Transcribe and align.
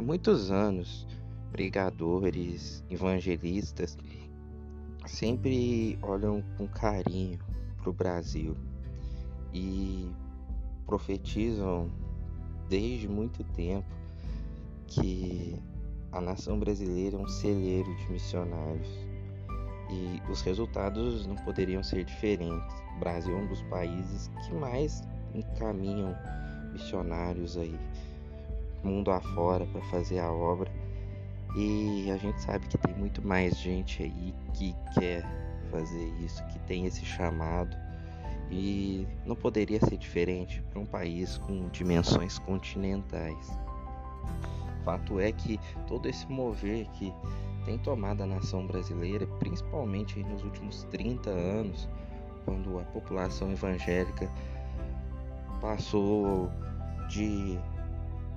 há 0.00 0.02
muitos 0.02 0.50
anos, 0.50 1.06
pregadores, 1.52 2.82
evangelistas 2.88 3.98
sempre 5.04 5.98
olham 6.00 6.42
com 6.56 6.66
carinho 6.66 7.38
para 7.76 7.90
o 7.90 7.92
Brasil 7.92 8.56
e 9.52 10.10
profetizam 10.86 11.90
desde 12.66 13.06
muito 13.06 13.44
tempo 13.52 13.94
que 14.86 15.54
a 16.12 16.20
nação 16.20 16.58
brasileira 16.58 17.18
é 17.18 17.20
um 17.20 17.28
celeiro 17.28 17.94
de 17.96 18.10
missionários 18.10 18.88
e 19.90 20.32
os 20.32 20.40
resultados 20.40 21.26
não 21.26 21.36
poderiam 21.36 21.82
ser 21.82 22.04
diferentes. 22.06 22.74
O 22.96 23.00
Brasil 23.00 23.36
é 23.36 23.38
um 23.38 23.46
dos 23.46 23.60
países 23.64 24.30
que 24.46 24.54
mais 24.54 25.02
encaminham 25.34 26.16
missionários 26.72 27.58
aí 27.58 27.78
mundo 28.82 29.10
afora 29.10 29.66
para 29.66 29.80
fazer 29.82 30.18
a 30.18 30.30
obra 30.30 30.70
e 31.56 32.10
a 32.10 32.16
gente 32.16 32.40
sabe 32.40 32.66
que 32.68 32.78
tem 32.78 32.94
muito 32.94 33.26
mais 33.26 33.56
gente 33.58 34.02
aí 34.02 34.34
que 34.54 34.74
quer 34.94 35.24
fazer 35.70 36.08
isso, 36.20 36.44
que 36.46 36.58
tem 36.60 36.86
esse 36.86 37.04
chamado 37.04 37.76
e 38.50 39.06
não 39.24 39.36
poderia 39.36 39.78
ser 39.80 39.96
diferente 39.96 40.62
para 40.70 40.80
um 40.80 40.86
país 40.86 41.38
com 41.38 41.68
dimensões 41.68 42.38
continentais. 42.38 43.50
Fato 44.84 45.20
é 45.20 45.30
que 45.30 45.58
todo 45.86 46.08
esse 46.08 46.26
mover 46.30 46.88
que 46.90 47.12
tem 47.64 47.78
tomado 47.78 48.22
a 48.22 48.26
nação 48.26 48.66
brasileira, 48.66 49.26
principalmente 49.38 50.22
nos 50.24 50.42
últimos 50.42 50.84
30 50.84 51.30
anos, 51.30 51.88
quando 52.44 52.78
a 52.78 52.82
população 52.84 53.52
evangélica 53.52 54.30
passou 55.60 56.50
de 57.08 57.58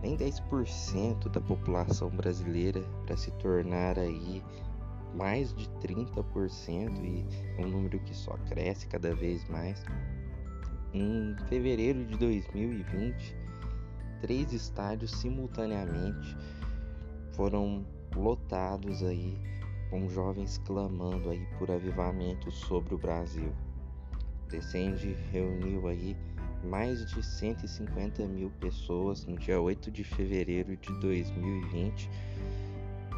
nem 0.03 0.17
10% 0.17 1.29
da 1.29 1.39
população 1.39 2.09
brasileira 2.09 2.81
para 3.05 3.15
se 3.15 3.31
tornar 3.31 3.97
aí 3.97 4.43
mais 5.15 5.53
de 5.53 5.69
30% 5.79 7.03
e 7.03 7.25
é 7.57 7.65
um 7.65 7.69
número 7.69 7.97
que 7.99 8.13
só 8.13 8.33
cresce 8.49 8.85
cada 8.87 9.15
vez 9.15 9.47
mais. 9.47 9.81
Em 10.93 11.33
fevereiro 11.47 12.05
de 12.05 12.17
2020, 12.17 13.35
três 14.21 14.51
estádios 14.51 15.11
simultaneamente 15.11 16.35
foram 17.31 17.85
lotados 18.13 19.01
aí 19.03 19.41
com 19.89 20.09
jovens 20.09 20.57
clamando 20.65 21.29
aí 21.29 21.47
por 21.57 21.71
avivamento 21.71 22.51
sobre 22.51 22.93
o 22.93 22.97
Brasil. 22.97 23.53
Descende 24.49 25.13
reuniu 25.31 25.87
aí 25.87 26.17
mais 26.63 27.05
de 27.05 27.21
150 27.21 28.25
mil 28.25 28.49
pessoas 28.59 29.25
no 29.25 29.37
dia 29.37 29.59
8 29.59 29.91
de 29.91 30.03
fevereiro 30.03 30.75
de 30.77 30.99
2020 30.99 32.09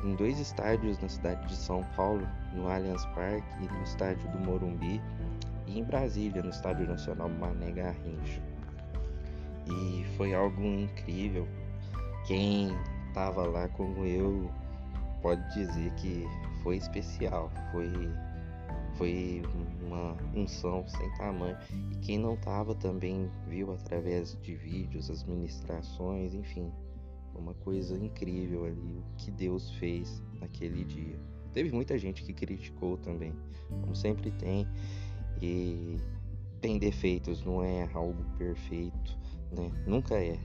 em 0.06 0.16
dois 0.16 0.40
estádios 0.40 1.00
na 1.00 1.10
cidade 1.10 1.48
de 1.48 1.56
São 1.56 1.84
Paulo, 1.96 2.28
no 2.54 2.70
Allianz 2.70 3.04
Parque 3.08 3.48
e 3.60 3.68
no 3.68 3.84
estádio 3.84 4.30
do 4.32 4.40
Morumbi, 4.40 5.02
e 5.66 5.80
em 5.80 5.84
Brasília, 5.84 6.44
no 6.44 6.50
Estádio 6.50 6.88
Nacional 6.88 7.28
Mané 7.28 7.72
Garrincha. 7.72 8.42
E 9.68 10.06
foi 10.16 10.36
algo 10.36 10.62
incrível. 10.62 11.48
Quem 12.28 12.76
estava 13.08 13.48
lá 13.48 13.68
como 13.70 14.06
eu 14.06 14.52
pode 15.24 15.42
dizer 15.56 15.92
que 15.94 16.24
foi 16.62 16.78
especial, 16.78 17.52
foi 17.72 17.92
foi 18.98 19.42
uma 19.82 20.18
unção 20.36 20.88
sem 20.88 21.10
tamanho. 21.14 21.58
E 21.92 21.98
quem 21.98 22.18
não 22.18 22.36
estava 22.36 22.76
também 22.76 23.30
viu 23.48 23.72
através 23.74 24.38
de 24.42 24.56
vídeos, 24.56 25.10
as 25.10 25.24
ministrações, 25.24 26.34
enfim, 26.34 26.72
uma 27.36 27.54
coisa 27.54 27.98
incrível 27.98 28.66
ali 28.66 28.98
o 29.00 29.04
que 29.18 29.32
Deus 29.32 29.72
fez 29.72 30.22
naquele 30.40 30.84
dia. 30.84 31.20
Teve 31.54 31.72
muita 31.72 31.98
gente 31.98 32.24
que 32.24 32.34
criticou 32.34 32.98
também, 32.98 33.34
como 33.70 33.96
sempre 33.96 34.32
tem, 34.32 34.68
e 35.42 35.98
tem 36.62 36.78
defeitos, 36.78 37.44
não 37.44 37.64
é 37.64 37.90
algo 37.94 38.24
perfeito, 38.38 39.18
né? 39.52 39.72
Nunca 39.86 40.16
é. 40.16 40.38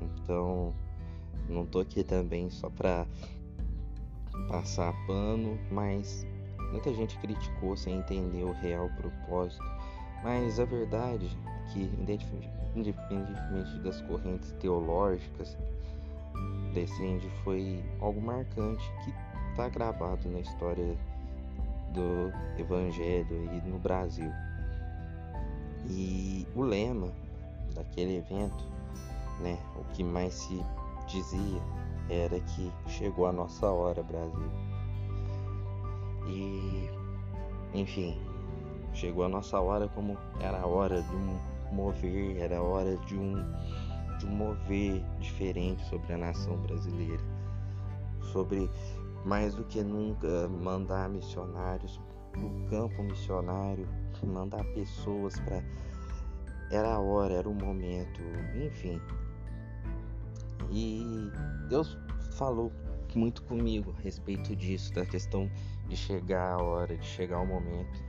Então, 0.00 0.74
não 1.48 1.64
tô 1.66 1.80
aqui 1.80 2.02
também 2.02 2.50
só 2.50 2.68
para 2.70 3.06
passar 4.48 4.92
pano, 5.06 5.58
mas 5.70 6.26
muita 6.70 6.92
gente 6.92 7.18
criticou 7.18 7.76
sem 7.76 7.98
entender 7.98 8.44
o 8.44 8.52
real 8.52 8.88
propósito. 8.96 9.64
Mas 10.22 10.60
a 10.60 10.64
verdade 10.64 11.26
é 11.26 11.72
que, 11.72 11.80
independentemente 11.98 13.78
das 13.80 14.00
correntes 14.02 14.52
teológicas, 14.60 15.56
Descende 16.72 17.28
foi 17.42 17.82
algo 18.00 18.20
marcante 18.20 18.84
que 19.04 19.12
está 19.50 19.68
gravado 19.68 20.28
na 20.28 20.38
história 20.38 20.96
do 21.92 22.32
Evangelho 22.60 23.50
aí 23.50 23.60
no 23.62 23.78
Brasil. 23.78 24.30
E 25.88 26.46
o 26.54 26.62
lema 26.62 27.12
daquele 27.74 28.18
evento, 28.18 28.64
né, 29.40 29.58
o 29.74 29.84
que 29.92 30.04
mais 30.04 30.34
se 30.34 30.64
dizia 31.08 31.60
era 32.08 32.38
que 32.38 32.72
chegou 32.86 33.26
a 33.26 33.32
nossa 33.32 33.66
hora, 33.66 34.02
Brasil. 34.02 34.50
E, 36.26 36.90
enfim, 37.74 38.20
chegou 38.92 39.24
a 39.24 39.28
nossa 39.28 39.60
hora 39.60 39.88
como 39.88 40.16
era 40.40 40.60
a 40.60 40.66
hora 40.66 41.02
de 41.02 41.16
um 41.16 41.38
mover, 41.72 42.36
era 42.38 42.58
a 42.58 42.62
hora 42.62 42.96
de 42.98 43.16
um 43.16 43.44
de 44.18 44.26
um 44.26 44.30
mover 44.30 45.02
diferente 45.18 45.82
sobre 45.88 46.12
a 46.12 46.18
nação 46.18 46.58
brasileira, 46.58 47.22
sobre 48.32 48.68
mais 49.24 49.54
do 49.54 49.64
que 49.64 49.82
nunca 49.82 50.46
mandar 50.48 51.08
missionários 51.08 51.98
para 52.30 52.40
o 52.40 52.68
campo 52.68 53.02
missionário, 53.02 53.88
mandar 54.22 54.64
pessoas 54.74 55.38
para. 55.40 55.64
Era 56.70 56.94
a 56.94 57.00
hora, 57.00 57.34
era 57.34 57.48
o 57.48 57.54
momento, 57.54 58.20
enfim. 58.54 59.00
E 60.70 61.02
Deus 61.68 61.98
falou 62.32 62.70
muito 63.14 63.42
comigo 63.42 63.92
a 63.98 64.02
respeito 64.02 64.54
disso, 64.54 64.92
da 64.92 65.04
questão 65.04 65.50
de 65.90 65.96
chegar 65.96 66.52
a 66.52 66.62
hora, 66.62 66.96
de 66.96 67.04
chegar 67.04 67.40
o 67.40 67.46
momento. 67.46 68.02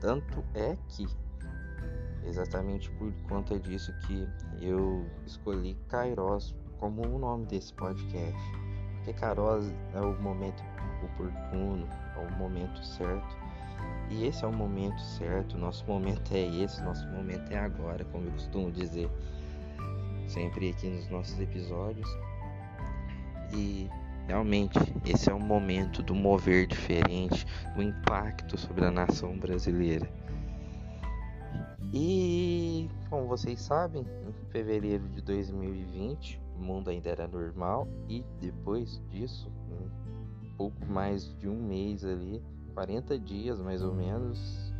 Tanto 0.00 0.44
é 0.54 0.76
que 0.88 1.04
exatamente 2.24 2.88
por 2.92 3.12
conta 3.28 3.58
disso 3.58 3.92
que 4.06 4.26
eu 4.60 5.04
escolhi 5.26 5.76
Kairos 5.88 6.54
como 6.78 7.02
o 7.02 7.18
nome 7.18 7.44
desse 7.46 7.74
podcast. 7.74 8.40
Porque 8.96 9.12
Kairos 9.14 9.70
é 9.94 10.00
o 10.00 10.14
momento 10.22 10.62
oportuno, 11.02 11.88
é 12.16 12.18
o 12.26 12.38
momento 12.38 12.82
certo. 12.84 13.36
E 14.10 14.26
esse 14.26 14.44
é 14.44 14.46
o 14.46 14.52
momento 14.52 15.00
certo, 15.00 15.58
nosso 15.58 15.84
momento 15.86 16.32
é 16.32 16.46
esse, 16.62 16.80
nosso 16.82 17.04
momento 17.08 17.50
é 17.50 17.58
agora, 17.58 18.04
como 18.04 18.26
eu 18.26 18.32
costumo 18.32 18.70
dizer 18.70 19.10
sempre 20.28 20.70
aqui 20.70 20.88
nos 20.88 21.08
nossos 21.08 21.38
episódios. 21.40 22.08
E 23.52 23.90
realmente 24.26 24.78
esse 25.04 25.30
é 25.30 25.34
o 25.34 25.40
momento 25.40 26.02
do 26.02 26.14
mover 26.14 26.66
diferente, 26.66 27.46
do 27.74 27.82
impacto 27.82 28.58
sobre 28.58 28.84
a 28.84 28.90
nação 28.90 29.38
brasileira. 29.38 30.08
E 31.92 32.90
como 33.08 33.26
vocês 33.26 33.60
sabem, 33.60 34.02
em 34.02 34.50
fevereiro 34.50 35.08
de 35.08 35.20
2020 35.20 36.42
o 36.56 36.62
mundo 36.62 36.90
ainda 36.90 37.10
era 37.10 37.26
normal 37.26 37.88
e 38.08 38.24
depois 38.40 39.00
disso, 39.10 39.50
um 39.70 40.56
pouco 40.56 40.86
mais 40.86 41.36
de 41.38 41.48
um 41.48 41.60
mês 41.60 42.04
ali, 42.04 42.42
40 42.74 43.18
dias 43.18 43.60
mais 43.60 43.82
ou 43.82 43.94
menos, 43.94 44.72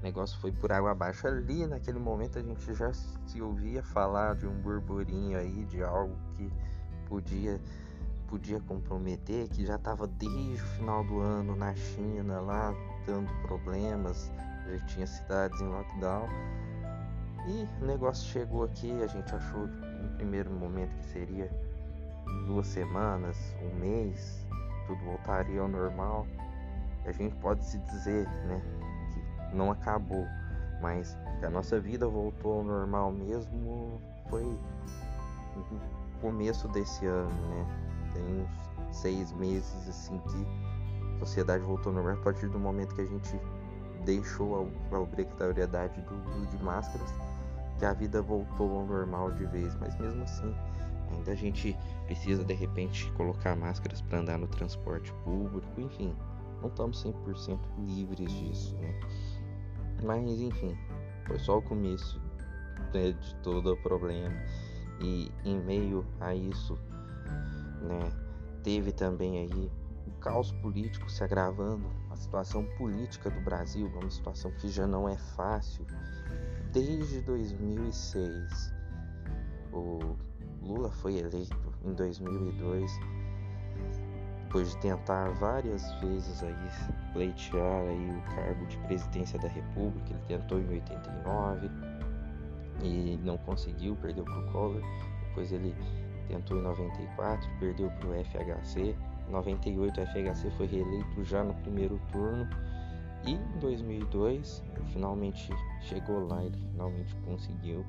o 0.00 0.02
negócio 0.02 0.38
foi 0.40 0.50
por 0.50 0.72
água 0.72 0.92
abaixo. 0.92 1.26
Ali 1.26 1.66
naquele 1.66 1.98
momento 1.98 2.38
a 2.38 2.42
gente 2.42 2.74
já 2.74 2.92
se 2.92 3.40
ouvia 3.40 3.82
falar 3.82 4.34
de 4.36 4.46
um 4.46 4.60
burburinho 4.60 5.38
aí, 5.38 5.64
de 5.66 5.82
algo 5.82 6.16
que 6.36 6.50
podia 7.06 7.60
podia 8.32 8.58
comprometer, 8.60 9.46
que 9.50 9.66
já 9.66 9.76
estava 9.76 10.06
desde 10.06 10.54
o 10.54 10.66
final 10.78 11.04
do 11.04 11.20
ano 11.20 11.54
na 11.54 11.74
China 11.74 12.40
lá 12.40 12.74
dando 13.04 13.30
problemas, 13.42 14.32
já 14.66 14.86
tinha 14.86 15.06
cidades 15.06 15.60
em 15.60 15.68
lockdown. 15.68 16.26
E 17.46 17.68
o 17.82 17.86
negócio 17.86 18.26
chegou 18.26 18.64
aqui, 18.64 18.90
a 19.02 19.06
gente 19.06 19.34
achou 19.34 19.66
no 19.66 20.08
primeiro 20.16 20.50
momento 20.50 20.96
que 20.96 21.04
seria 21.08 21.50
duas 22.46 22.68
semanas, 22.68 23.36
um 23.60 23.78
mês, 23.78 24.46
tudo 24.86 25.04
voltaria 25.04 25.60
ao 25.60 25.68
normal. 25.68 26.26
A 27.04 27.12
gente 27.12 27.34
pode 27.36 27.62
se 27.66 27.76
dizer, 27.80 28.26
né, 28.46 28.62
que 29.12 29.54
não 29.54 29.70
acabou, 29.70 30.26
mas 30.80 31.18
a 31.42 31.50
nossa 31.50 31.78
vida 31.78 32.08
voltou 32.08 32.60
ao 32.60 32.64
normal 32.64 33.12
mesmo 33.12 34.00
foi 34.30 34.44
no 34.44 36.18
começo 36.22 36.66
desse 36.68 37.04
ano, 37.04 37.28
né? 37.28 37.91
Tem 38.12 38.22
uns 38.22 38.96
seis 38.96 39.32
meses 39.32 39.88
assim 39.88 40.18
que 40.18 40.46
a 41.16 41.18
sociedade 41.20 41.64
voltou 41.64 41.90
ao 41.90 41.96
normal 41.96 42.14
a 42.14 42.24
partir 42.24 42.48
do 42.48 42.58
momento 42.58 42.94
que 42.94 43.02
a 43.02 43.06
gente 43.06 43.40
deixou 44.04 44.70
a, 44.92 44.98
obrigatoriedade 44.98 46.00
do 46.02 46.14
uso 46.30 46.46
de 46.46 46.62
máscaras, 46.62 47.14
que 47.78 47.84
a 47.84 47.92
vida 47.92 48.20
voltou 48.20 48.78
ao 48.78 48.86
normal 48.86 49.30
de 49.32 49.46
vez, 49.46 49.74
mas 49.76 49.98
mesmo 49.98 50.22
assim 50.24 50.54
Ainda 51.12 51.32
a 51.32 51.34
gente 51.34 51.76
precisa 52.06 52.44
de 52.44 52.54
repente 52.54 53.10
colocar 53.12 53.56
máscaras 53.56 54.00
para 54.02 54.18
andar 54.18 54.38
no 54.38 54.46
transporte 54.46 55.12
público, 55.24 55.80
enfim, 55.80 56.14
não 56.60 56.68
estamos 56.68 57.04
100% 57.04 57.58
livres 57.86 58.32
disso, 58.32 58.76
né? 58.76 59.00
Mas 60.02 60.40
enfim, 60.40 60.76
foi 61.26 61.38
só 61.38 61.58
o 61.58 61.62
começo 61.62 62.20
né, 62.92 63.12
de 63.12 63.34
todo 63.36 63.72
o 63.72 63.76
problema. 63.76 64.32
E 65.00 65.30
em 65.44 65.58
meio 65.58 66.06
a 66.20 66.34
isso, 66.34 66.78
né, 67.82 68.12
teve 68.62 68.92
também 68.92 69.38
aí 69.38 69.70
o 70.06 70.10
caos 70.20 70.52
político 70.52 71.10
se 71.10 71.22
agravando, 71.22 71.90
a 72.10 72.16
situação 72.16 72.64
política 72.76 73.30
do 73.30 73.40
Brasil, 73.40 73.86
uma 73.86 74.10
situação 74.10 74.50
que 74.52 74.68
já 74.68 74.86
não 74.86 75.08
é 75.08 75.16
fácil 75.16 75.86
desde 76.72 77.20
2006. 77.22 78.74
O 79.72 80.16
Lula 80.60 80.90
foi 80.90 81.16
eleito 81.16 81.72
em 81.84 81.92
2002 81.94 82.90
depois 84.52 84.70
de 84.72 84.76
tentar 84.82 85.30
várias 85.30 85.90
vezes 85.94 86.42
aí 86.42 86.54
pleitear 87.14 87.88
aí 87.88 88.10
o 88.10 88.34
cargo 88.36 88.66
de 88.66 88.76
presidência 88.80 89.38
da 89.38 89.48
República, 89.48 90.10
ele 90.10 90.22
tentou 90.28 90.58
em 90.58 90.68
89 90.68 91.70
e 92.82 93.18
não 93.24 93.38
conseguiu, 93.38 93.96
perdeu 93.96 94.24
para 94.24 94.38
o 94.38 94.52
Collor. 94.52 94.82
Depois 95.26 95.50
ele 95.52 95.74
tentou 96.32 96.58
em 96.58 96.62
94, 96.62 97.48
perdeu 97.60 97.90
para 97.90 98.08
o 98.08 98.24
FHC. 98.24 98.96
Em 99.28 99.30
98 99.30 100.00
o 100.00 100.06
FHC 100.06 100.50
foi 100.56 100.66
reeleito 100.66 101.24
já 101.24 101.44
no 101.44 101.54
primeiro 101.54 102.00
turno 102.10 102.48
e 103.24 103.32
em 103.32 103.58
2002 103.60 104.64
finalmente 104.92 105.50
chegou 105.82 106.26
lá, 106.26 106.42
ele 106.42 106.56
finalmente 106.70 107.14
conseguiu. 107.26 107.84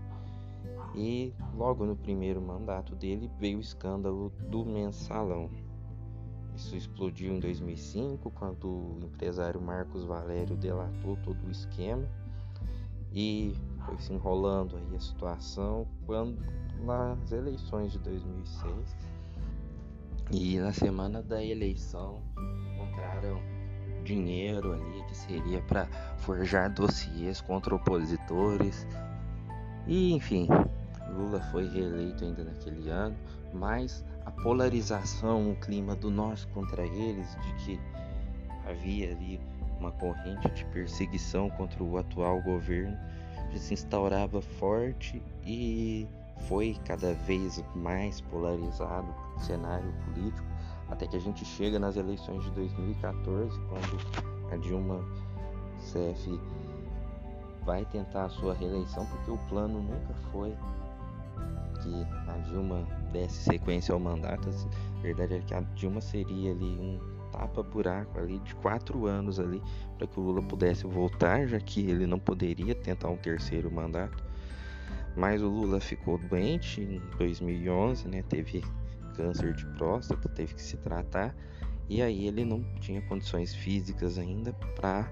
E 0.94 1.34
logo 1.56 1.86
no 1.86 1.95
primeiro 1.95 2.42
mandato 2.42 2.95
dele 2.95 3.31
veio 3.40 3.57
o 3.57 3.62
escândalo 3.62 4.31
do 4.50 4.63
mensalão. 4.66 5.50
Isso 6.56 6.75
explodiu 6.75 7.34
em 7.34 7.40
2005, 7.40 8.30
quando 8.30 8.68
o 8.68 9.00
empresário 9.04 9.60
Marcos 9.60 10.04
Valério 10.04 10.56
delatou 10.56 11.18
todo 11.24 11.44
o 11.48 11.50
esquema 11.50 12.07
e 13.12 13.56
foi 13.85 13.97
se 14.00 14.13
enrolando 14.13 14.77
aí 14.77 14.95
a 14.95 15.00
situação 15.00 15.88
quando 16.06 16.38
nas 16.81 17.31
eleições 17.31 17.91
de 17.91 18.00
2006 18.00 18.97
e 20.31 20.59
na 20.59 20.74
semana 20.74 21.21
da 21.21 21.44
eleição 21.44 22.21
encontraram 22.74 23.39
dinheiro 24.03 24.74
ali 24.74 25.03
que 25.07 25.15
seria 25.15 25.62
para 25.62 25.85
forjar 26.18 26.74
dossiês 26.74 27.39
contra 27.39 27.75
opositores. 27.75 28.85
E 29.88 30.13
enfim 30.13 30.47
Lula 31.09 31.39
foi 31.51 31.68
reeleito 31.69 32.24
ainda 32.24 32.44
naquele 32.44 32.89
ano 32.89 33.15
mas 33.53 34.03
a 34.25 34.31
polarização, 34.31 35.51
o 35.51 35.56
clima 35.56 35.95
do 35.95 36.09
nós 36.09 36.45
contra 36.45 36.85
eles, 36.85 37.38
de 37.41 37.53
que 37.65 37.80
havia 38.68 39.12
ali 39.12 39.39
uma 39.80 39.91
corrente 39.91 40.50
de 40.50 40.65
perseguição 40.65 41.50
contra 41.51 41.83
o 41.83 41.97
atual 41.97 42.41
governo, 42.41 42.97
se 43.59 43.73
instaurava 43.73 44.41
forte 44.41 45.21
e 45.45 46.07
foi 46.47 46.77
cada 46.85 47.13
vez 47.13 47.63
mais 47.75 48.21
polarizado 48.21 49.07
o 49.35 49.39
cenário 49.39 49.94
político, 50.05 50.47
até 50.89 51.07
que 51.07 51.15
a 51.15 51.19
gente 51.19 51.45
chega 51.45 51.79
nas 51.79 51.95
eleições 51.95 52.44
de 52.44 52.51
2014, 52.51 53.59
quando 53.61 54.51
a 54.51 54.57
Dilma 54.57 55.03
CF 55.79 56.39
vai 57.65 57.85
tentar 57.85 58.25
a 58.25 58.29
sua 58.29 58.53
reeleição, 58.53 59.05
porque 59.05 59.31
o 59.31 59.38
plano 59.50 59.81
nunca 59.81 60.13
foi 60.31 60.56
que 61.81 62.07
a 62.29 62.38
Dilma 62.49 62.85
desse 63.11 63.44
sequência 63.44 63.94
ao 63.94 63.99
mandato. 63.99 64.49
A 64.49 65.01
verdade 65.01 65.35
é 65.35 65.39
que 65.39 65.53
a 65.53 65.61
Dilma 65.75 66.01
seria 66.01 66.51
ali 66.51 66.79
um 66.79 67.12
tapa-buraco 67.33 68.19
ali 68.19 68.39
de 68.39 68.53
quatro 68.56 69.07
anos 69.07 69.39
ali 69.39 69.62
para 69.97 70.07
que 70.07 70.19
o 70.19 70.24
Lula 70.24 70.41
pudesse 70.41 70.85
voltar, 70.85 71.47
já 71.47 71.59
que 71.59 71.81
ele 71.81 72.06
não 72.06 72.19
poderia 72.19 72.75
tentar 72.75 73.09
um 73.09 73.18
terceiro 73.18 73.71
mandato. 73.71 74.24
Mas 75.15 75.41
o 75.41 75.47
Lula 75.47 75.80
ficou 75.80 76.18
doente 76.18 76.81
em 76.81 77.01
2011, 77.18 78.07
né? 78.07 78.24
Teve 78.24 78.63
câncer 79.15 79.53
de 79.53 79.65
próstata, 79.65 80.27
teve 80.30 80.56
que 80.56 80.62
se 80.62 80.77
tratar 80.77 81.35
e 81.89 82.01
aí 82.01 82.27
ele 82.27 82.45
não 82.45 82.63
tinha 82.80 83.01
condições 83.03 83.53
físicas 83.53 84.18
ainda 84.18 84.53
para 84.75 85.12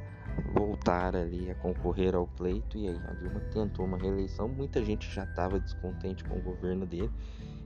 voltar 0.53 1.15
ali 1.15 1.51
a 1.51 1.55
concorrer 1.55 2.15
ao 2.15 2.25
pleito 2.25 2.77
e 2.77 2.87
aí 2.87 2.99
a 3.07 3.13
Dilma 3.13 3.39
tentou 3.51 3.85
uma 3.85 3.97
reeleição. 3.97 4.47
Muita 4.47 4.83
gente 4.83 5.09
já 5.13 5.23
estava 5.23 5.59
descontente 5.59 6.23
com 6.23 6.37
o 6.37 6.41
governo 6.41 6.85
dele 6.85 7.11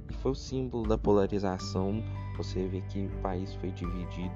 e 0.10 0.14
foi 0.14 0.32
o 0.32 0.36
símbolo 0.36 0.88
da 0.88 0.98
polarização. 0.98 2.04
Você 2.38 2.68
vê 2.68 2.82
que 2.82 3.06
o 3.06 3.22
país 3.22 3.54
foi 3.56 3.72
dividido 3.72 4.34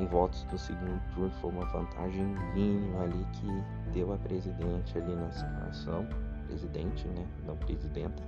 em 0.00 0.06
votos 0.06 0.44
do 0.44 0.58
segundo 0.58 1.00
turno, 1.14 1.30
foi 1.40 1.50
uma 1.50 1.66
vantagem 1.66 2.24
mínima 2.54 3.02
ali 3.02 3.26
que 3.34 3.92
deu 3.92 4.12
a 4.12 4.18
presidente 4.18 4.98
ali 4.98 5.14
na 5.14 5.30
situação, 5.30 6.06
presidente, 6.46 7.06
né, 7.08 7.26
não 7.46 7.56
presidenta, 7.56 8.22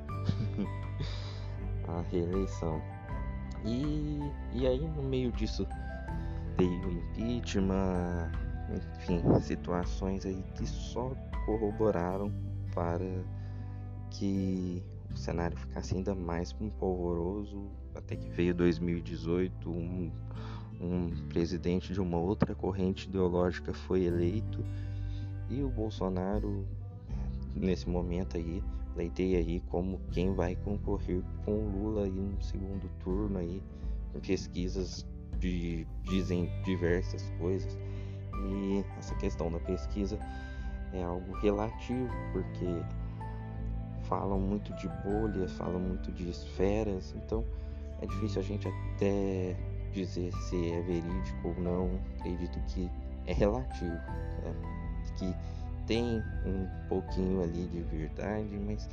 a 1.89 2.03
reeleição. 2.11 2.81
E, 3.65 4.21
e 4.53 4.67
aí 4.67 4.87
no 4.87 5.03
meio 5.03 5.33
disso 5.33 5.67
veio 6.59 6.91
impeachment, 6.91 8.31
enfim, 8.99 9.23
situações 9.41 10.27
aí 10.27 10.45
que 10.55 10.67
só 10.67 11.13
corroboraram 11.47 12.33
para 12.75 13.25
que 14.11 14.83
o 15.15 15.17
cenário 15.17 15.57
ficasse 15.57 15.97
ainda 15.97 16.15
mais 16.15 16.53
polvoroso, 16.53 17.71
até 17.95 18.17
que 18.17 18.29
veio 18.31 18.55
2018, 18.55 19.71
um, 19.71 20.11
um 20.81 21.11
presidente 21.29 21.93
de 21.93 22.01
uma 22.01 22.19
outra 22.19 22.55
corrente 22.55 23.09
ideológica 23.09 23.73
foi 23.73 24.05
eleito 24.05 24.65
e 25.49 25.63
o 25.63 25.69
Bolsonaro 25.69 26.67
nesse 27.55 27.89
momento 27.89 28.37
aí 28.37 28.63
pleiteia 28.95 29.39
aí 29.39 29.61
como 29.69 30.01
quem 30.11 30.35
vai 30.35 30.57
concorrer 30.57 31.23
com 31.45 31.53
o 31.53 31.71
Lula 31.71 32.05
aí 32.05 32.11
no 32.11 32.43
segundo 32.43 32.89
turno 33.01 33.39
aí 33.39 33.63
pesquisas 34.21 35.07
de, 35.39 35.87
dizem 36.05 36.51
diversas 36.65 37.31
coisas. 37.39 37.77
E 38.49 38.85
essa 38.99 39.15
questão 39.17 39.51
da 39.51 39.59
pesquisa 39.61 40.19
é 40.93 41.03
algo 41.03 41.33
relativo, 41.39 42.09
porque 42.33 42.67
falam 44.05 44.39
muito 44.39 44.73
de 44.75 44.89
bolhas, 45.05 45.53
falam 45.53 45.81
muito 45.81 46.11
de 46.13 46.31
esferas, 46.31 47.15
então 47.17 47.45
é 48.01 48.07
difícil 48.07 48.41
a 48.41 48.45
gente 48.45 48.69
até 48.69 49.57
dizer 49.93 50.33
se 50.33 50.71
é 50.71 50.83
verídico 50.83 51.49
ou 51.49 51.55
não. 51.61 51.91
Acredito 52.19 52.59
que 52.69 52.91
é 53.27 53.33
relativo, 53.33 53.91
né? 53.91 54.55
que 55.17 55.35
tem 55.87 56.23
um 56.45 56.89
pouquinho 56.89 57.43
ali 57.43 57.67
de 57.67 57.83
verdade, 57.83 58.59
mas 58.67 58.89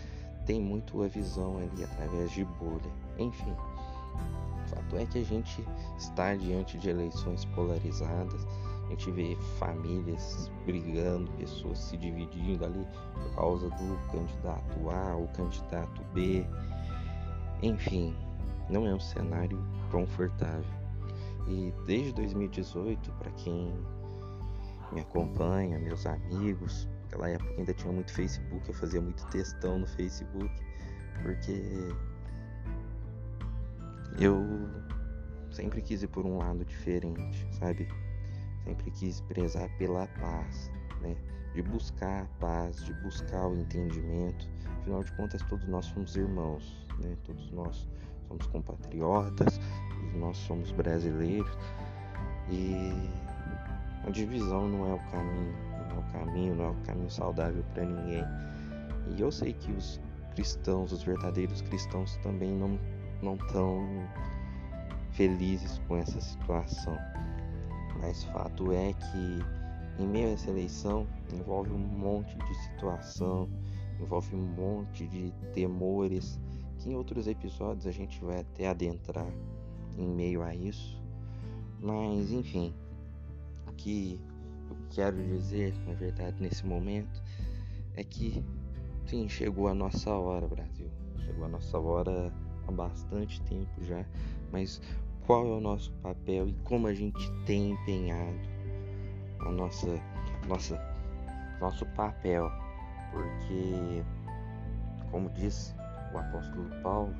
tem 0.46 0.62
muito 0.62 1.03
a 1.03 1.08
visão 1.08 1.58
ali 1.58 1.84
através 1.84 2.32
de 2.32 2.46
bolha. 2.46 2.91
Enfim, 3.18 3.51
o 3.51 4.70
fato 4.70 4.98
é 4.98 5.06
que 5.06 5.20
a 5.20 5.24
gente 5.24 5.65
está 5.98 6.36
diante 6.36 6.77
de 6.77 6.89
eleições 6.89 7.46
polarizadas 7.46 8.46
a 8.91 8.93
gente 8.93 9.12
vê 9.12 9.38
famílias 9.57 10.51
brigando, 10.65 11.31
pessoas 11.33 11.79
se 11.79 11.95
dividindo 11.95 12.65
ali 12.65 12.86
por 13.13 13.36
causa 13.36 13.69
do 13.69 14.12
candidato 14.12 14.89
A 14.89 15.15
ou 15.15 15.27
candidato 15.29 16.03
B. 16.13 16.45
Enfim, 17.63 18.13
não 18.69 18.86
é 18.86 18.93
um 18.93 19.00
cenário 19.00 19.63
confortável. 19.89 20.65
E 21.48 21.74
desde 21.86 22.12
2018, 22.13 23.12
para 23.13 23.31
quem 23.31 23.74
me 24.91 25.00
acompanha, 25.00 25.79
meus 25.79 26.05
amigos, 26.05 26.89
naquela 27.03 27.29
época 27.29 27.53
ainda 27.57 27.74
tinha 27.74 27.93
muito 27.93 28.12
Facebook, 28.12 28.67
eu 28.67 28.75
fazia 28.75 29.00
muito 29.00 29.25
textão 29.27 29.79
no 29.79 29.88
Facebook, 29.88 30.53
porque 31.24 31.62
eu 34.19 34.69
sempre 35.50 35.81
quis 35.81 36.03
ir 36.03 36.07
por 36.07 36.25
um 36.25 36.39
lado 36.39 36.65
diferente, 36.65 37.48
sabe? 37.53 37.88
Sempre 38.63 38.91
quis 38.91 39.22
prezar 39.22 39.70
pela 39.77 40.08
paz, 40.08 40.72
né? 41.01 41.15
de 41.53 41.62
buscar 41.62 42.24
a 42.24 42.25
paz, 42.39 42.84
de 42.84 42.94
buscar 42.96 43.48
o 43.48 43.56
entendimento. 43.56 44.50
Afinal 44.80 45.03
de 45.03 45.12
contas, 45.13 45.41
todos 45.44 45.68
nós 45.68 45.86
somos 45.86 46.15
irmãos, 46.15 46.88
né? 47.00 47.15
todos 47.24 47.51
nós 47.51 47.88
somos 48.27 48.48
compatriotas, 48.48 49.60
todos 49.89 50.13
nós 50.15 50.38
somos 50.38 50.72
brasileiros 50.72 51.51
e 52.50 52.91
a 54.06 54.10
divisão 54.10 54.68
não 54.68 54.89
é 54.89 54.94
o 54.94 55.12
caminho, 55.12 55.53
não 55.89 55.96
é 55.96 56.00
o 56.00 56.12
caminho, 56.12 56.56
não 56.56 56.65
é 56.65 56.70
o 56.70 56.75
caminho 56.86 57.10
saudável 57.10 57.63
para 57.74 57.86
ninguém. 57.86 58.24
E 59.15 59.22
eu 59.22 59.32
sei 59.32 59.53
que 59.53 59.72
os 59.72 60.00
cristãos, 60.34 60.91
os 60.91 61.03
verdadeiros 61.03 61.62
cristãos 61.62 62.15
também 62.18 62.51
não 62.51 62.80
não 63.22 63.36
estão 63.36 63.88
felizes 65.12 65.80
com 65.88 65.98
essa 65.98 66.20
situação. 66.20 66.98
Mas 68.01 68.24
fato 68.25 68.72
é 68.72 68.93
que 68.93 70.01
em 70.01 70.08
meio 70.08 70.29
a 70.29 70.31
essa 70.31 70.50
eleição 70.50 71.08
envolve 71.31 71.72
um 71.72 71.77
monte 71.77 72.36
de 72.36 72.55
situação, 72.55 73.48
envolve 74.00 74.36
um 74.36 74.43
monte 74.43 75.08
de 75.08 75.31
temores 75.53 76.39
que 76.79 76.89
em 76.89 76.96
outros 76.96 77.27
episódios 77.27 77.86
a 77.86 77.91
gente 77.91 78.20
vai 78.24 78.39
até 78.39 78.67
adentrar 78.67 79.31
em 79.98 80.08
meio 80.08 80.41
a 80.41 80.55
isso. 80.55 81.00
Mas 81.79 82.31
enfim, 82.31 82.74
o 83.67 83.74
que 83.74 84.20
eu 84.70 84.77
quero 84.89 85.17
dizer, 85.17 85.74
na 85.86 85.93
verdade, 85.93 86.41
nesse 86.41 86.65
momento 86.65 87.22
é 87.96 88.03
que 88.03 88.43
sim, 89.05 89.29
chegou 89.29 89.67
a 89.67 89.74
nossa 89.75 90.12
hora, 90.12 90.48
Brasil. 90.48 90.89
Chegou 91.25 91.46
a 91.46 91.50
nossa 91.50 91.77
hora 91.77 92.34
há 92.67 92.72
bastante 92.72 93.41
tempo 93.43 93.84
já, 93.84 94.03
mas 94.51 94.81
qual 95.25 95.46
é 95.46 95.50
o 95.50 95.62
nosso 95.62 95.92
papel 96.04 96.48
e 96.48 96.54
como 96.63 96.88
a 96.88 96.94
gente 96.94 97.32
tem 97.46 97.72
empenhado 97.72 98.40
a 99.40 99.51
nossa 99.51 99.88
nossa 100.48 100.80
nosso 101.60 101.86
papel, 101.88 102.51
porque 103.12 104.04
como 105.12 105.30
diz 105.30 105.75
o 106.13 106.18
apóstolo 106.18 106.70
Paulo, 106.82 107.13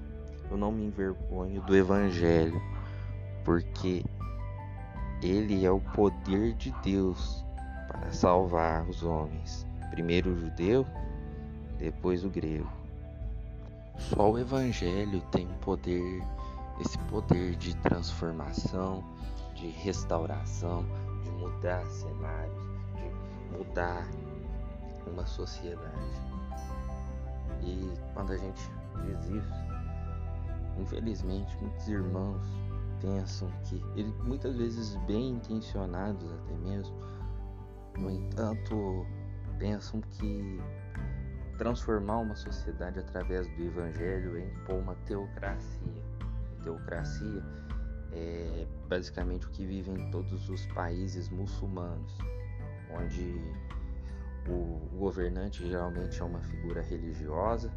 eu 0.50 0.58
não 0.58 0.72
me 0.72 0.86
envergonho 0.86 1.62
do 1.62 1.76
evangelho, 1.76 2.60
porque 3.44 4.04
ele 5.22 5.66
é 5.66 5.72
o 5.72 5.80
poder 5.80 6.54
de 6.54 6.72
Deus 6.84 7.46
para 7.88 8.12
salvar 8.12 8.88
os 8.90 9.04
homens, 9.04 9.68
primeiro 9.92 10.32
o 10.32 10.38
judeu, 10.38 10.86
depois 11.78 12.26
o 12.26 12.30
grego. 12.30 12.70
Só 13.98 14.32
o 14.32 14.40
evangelho 14.40 15.22
tem 15.32 15.46
o 15.46 15.60
poder, 15.60 16.24
esse 16.82 16.98
poder 17.10 17.56
de 17.56 17.76
transformação, 17.78 19.04
de 19.56 19.70
restauração, 19.70 20.84
de 21.24 21.32
mudar 21.32 21.86
cenários, 21.86 22.64
de 22.96 23.58
mudar 23.58 24.08
uma 25.06 25.26
sociedade. 25.26 26.22
E 27.62 27.94
quando 28.14 28.32
a 28.32 28.38
gente 28.38 28.62
diz 29.04 29.26
isso, 29.30 29.54
infelizmente 30.80 31.56
muitos 31.62 31.88
irmãos 31.88 32.42
pensam 33.00 33.50
que, 33.66 33.76
ele, 33.96 34.14
muitas 34.24 34.58
vezes 34.58 34.96
bem 35.06 35.32
intencionados 35.32 36.32
até 36.32 36.54
mesmo, 36.56 36.96
no 37.98 38.10
entanto, 38.10 39.06
pensam 39.60 40.02
que 40.02 40.60
transformar 41.58 42.18
uma 42.20 42.36
sociedade 42.36 43.00
através 43.00 43.48
do 43.56 43.64
evangelho 43.64 44.40
impor 44.40 44.78
uma 44.78 44.96
teocracia. 45.06 46.11
Teocracia 46.62 47.44
é 48.12 48.68
basicamente 48.88 49.48
o 49.48 49.50
que 49.50 49.66
vivem 49.66 49.96
em 49.96 50.12
todos 50.12 50.50
os 50.50 50.66
países 50.68 51.30
muçulmanos, 51.30 52.18
onde 52.90 53.42
o 54.48 54.98
governante 54.98 55.68
geralmente 55.68 56.22
é 56.22 56.26
uma 56.26 56.42
figura 56.42 56.82
religiosa 56.82 57.72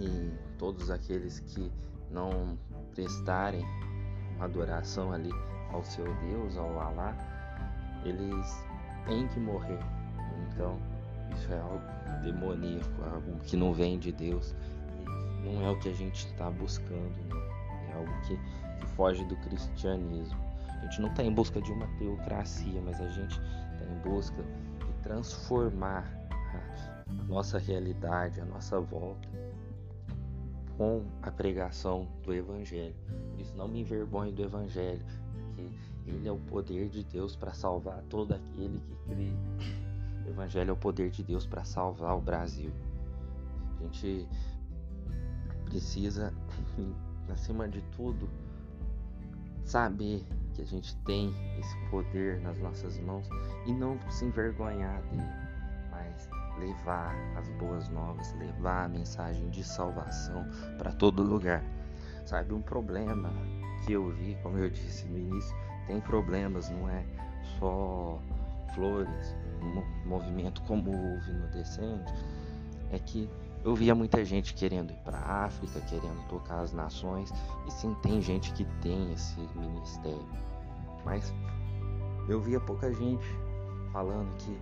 e 0.00 0.32
todos 0.58 0.90
aqueles 0.90 1.40
que 1.40 1.70
não 2.10 2.58
prestarem 2.94 3.64
uma 4.36 4.46
adoração 4.46 5.12
ali 5.12 5.30
ao 5.70 5.84
seu 5.84 6.04
Deus, 6.16 6.56
ao 6.56 6.78
Alá, 6.80 7.16
eles 8.04 8.64
têm 9.06 9.26
que 9.28 9.38
morrer. 9.38 9.78
Então, 10.48 10.78
isso 11.34 11.52
é 11.52 11.58
algo 11.60 11.80
demoníaco, 12.22 13.02
algo 13.04 13.38
que 13.40 13.56
não 13.56 13.72
vem 13.72 13.98
de 13.98 14.12
Deus. 14.12 14.54
Não 15.44 15.62
é 15.62 15.70
o 15.70 15.78
que 15.78 15.88
a 15.88 15.94
gente 15.94 16.26
está 16.26 16.50
buscando, 16.50 17.16
né? 17.28 17.51
Algo 17.92 18.12
que, 18.22 18.36
que 18.78 18.86
foge 18.94 19.24
do 19.24 19.36
cristianismo. 19.36 20.38
A 20.68 20.84
gente 20.86 21.00
não 21.00 21.10
está 21.10 21.22
em 21.22 21.32
busca 21.32 21.60
de 21.60 21.70
uma 21.72 21.86
teocracia, 21.98 22.80
mas 22.84 23.00
a 23.00 23.08
gente 23.08 23.40
está 23.72 23.84
em 23.84 23.98
busca 24.00 24.42
de 24.42 24.92
transformar 25.02 26.10
a 27.08 27.22
nossa 27.24 27.58
realidade, 27.58 28.40
a 28.40 28.44
nossa 28.44 28.80
volta 28.80 29.28
com 30.76 31.04
a 31.22 31.30
pregação 31.30 32.08
do 32.24 32.34
Evangelho. 32.34 32.94
Por 33.30 33.40
isso, 33.40 33.54
não 33.56 33.68
me 33.68 33.80
envergonhe 33.80 34.32
do 34.32 34.42
Evangelho, 34.42 35.04
porque 35.36 35.68
ele 36.06 36.26
é 36.26 36.32
o 36.32 36.38
poder 36.38 36.88
de 36.88 37.04
Deus 37.04 37.36
para 37.36 37.52
salvar 37.52 38.02
todo 38.08 38.32
aquele 38.32 38.80
que 38.80 38.96
crê. 39.06 39.32
O 40.26 40.30
Evangelho 40.30 40.70
é 40.70 40.72
o 40.72 40.76
poder 40.76 41.10
de 41.10 41.22
Deus 41.22 41.46
para 41.46 41.64
salvar 41.64 42.16
o 42.16 42.20
Brasil. 42.20 42.72
A 43.78 43.84
gente 43.84 44.28
precisa, 45.66 46.32
acima 47.32 47.68
de 47.68 47.80
tudo, 47.96 48.28
saber 49.64 50.24
que 50.54 50.62
a 50.62 50.66
gente 50.66 50.94
tem 50.98 51.34
esse 51.58 51.76
poder 51.90 52.40
nas 52.40 52.58
nossas 52.58 52.98
mãos 53.00 53.28
e 53.66 53.72
não 53.72 53.98
se 54.10 54.24
envergonhar 54.24 55.02
dele, 55.02 55.22
mas 55.90 56.28
levar 56.58 57.14
as 57.36 57.48
boas 57.50 57.88
novas, 57.88 58.32
levar 58.34 58.84
a 58.84 58.88
mensagem 58.88 59.48
de 59.50 59.64
salvação 59.64 60.44
para 60.78 60.92
todo 60.92 61.22
lugar. 61.22 61.64
Sabe, 62.26 62.54
um 62.54 62.62
problema 62.62 63.32
que 63.84 63.92
eu 63.92 64.10
vi, 64.10 64.36
como 64.42 64.58
eu 64.58 64.70
disse 64.70 65.06
no 65.06 65.18
início, 65.18 65.56
tem 65.86 66.00
problemas, 66.00 66.70
não 66.70 66.88
é 66.88 67.04
só 67.58 68.20
flores, 68.74 69.36
um 69.60 70.08
movimento 70.08 70.62
como 70.62 70.90
houve 70.90 71.32
no 71.32 71.48
Descende, 71.48 72.12
é 72.90 72.98
que 72.98 73.28
eu 73.64 73.74
via 73.74 73.94
muita 73.94 74.24
gente 74.24 74.54
querendo 74.54 74.92
ir 74.92 74.98
para 75.04 75.18
a 75.18 75.44
África, 75.44 75.80
querendo 75.82 76.28
tocar 76.28 76.60
as 76.60 76.72
nações, 76.72 77.32
e 77.66 77.70
sim 77.70 77.94
tem 78.02 78.20
gente 78.20 78.52
que 78.52 78.64
tem 78.80 79.12
esse 79.12 79.40
ministério, 79.54 80.26
mas 81.04 81.32
eu 82.28 82.40
via 82.40 82.60
pouca 82.60 82.92
gente 82.92 83.24
falando 83.92 84.34
que 84.38 84.58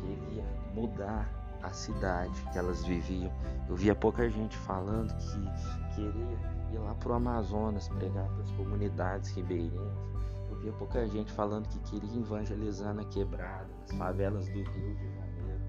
queria 0.00 0.44
mudar 0.74 1.28
a 1.62 1.70
cidade 1.70 2.40
que 2.52 2.58
elas 2.58 2.84
viviam. 2.84 3.32
Eu 3.68 3.74
via 3.74 3.94
pouca 3.94 4.28
gente 4.28 4.56
falando 4.56 5.12
que 5.16 5.94
queria 5.94 6.38
ir 6.72 6.78
lá 6.78 6.94
pro 6.94 7.14
Amazonas 7.14 7.88
pregar 7.88 8.28
para 8.28 8.42
as 8.42 8.50
comunidades 8.52 9.30
ribeirinhas 9.30 10.16
eu 10.56 10.62
via 10.62 10.72
pouca 10.72 11.06
gente 11.06 11.32
falando 11.32 11.68
que 11.68 11.78
queria 11.80 12.18
evangelizar 12.18 12.94
na 12.94 13.04
quebrada, 13.04 13.68
nas 13.80 13.92
favelas 13.96 14.46
do 14.48 14.62
Rio 14.62 14.94
de 14.96 15.14
Janeiro. 15.14 15.60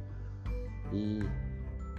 E 0.93 1.19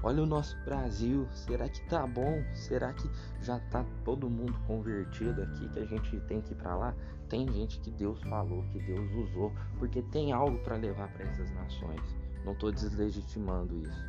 olha 0.02 0.22
o 0.22 0.26
nosso 0.26 0.56
Brasil, 0.64 1.26
será 1.32 1.68
que 1.68 1.80
tá 1.88 2.06
bom? 2.06 2.42
Será 2.54 2.92
que 2.92 3.10
já 3.42 3.58
tá 3.70 3.84
todo 4.04 4.28
mundo 4.28 4.58
convertido 4.66 5.42
aqui 5.42 5.68
que 5.68 5.78
a 5.78 5.84
gente 5.84 6.20
tem 6.20 6.40
que 6.40 6.52
ir 6.52 6.56
para 6.56 6.74
lá? 6.76 6.94
Tem 7.28 7.50
gente 7.52 7.78
que 7.80 7.90
Deus 7.90 8.20
falou, 8.22 8.64
que 8.72 8.78
Deus 8.80 9.10
usou, 9.12 9.52
porque 9.78 10.02
tem 10.02 10.32
algo 10.32 10.58
para 10.60 10.76
levar 10.76 11.08
para 11.12 11.24
essas 11.24 11.50
nações. 11.52 12.00
Não 12.44 12.52
estou 12.52 12.72
deslegitimando 12.72 13.76
isso, 13.78 14.04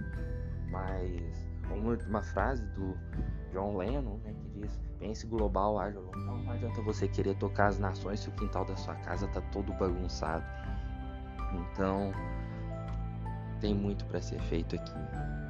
mas 0.72 1.50
uma, 1.72 1.96
uma 2.08 2.24
frase 2.24 2.65
do 2.67 2.98
John 3.51 3.77
Lennon, 3.77 4.17
né, 4.24 4.34
que 4.34 4.62
diz: 4.62 4.79
pense 4.98 5.27
global, 5.27 5.79
haja 5.79 6.00
local. 6.00 6.22
Não 6.22 6.51
adianta 6.51 6.81
você 6.81 7.08
querer 7.08 7.36
tocar 7.38 7.67
as 7.67 7.79
nações 7.79 8.22
se 8.22 8.29
o 8.29 8.31
quintal 8.34 8.65
da 8.65 8.75
sua 8.77 8.96
casa 8.96 9.27
tá 9.27 9.41
todo 9.51 9.74
bagunçado. 9.74 10.46
Então, 11.53 12.12
tem 13.60 13.74
muito 13.74 14.05
para 14.05 14.22
ser 14.22 14.39
feito 14.43 14.75
aqui. 14.75 15.49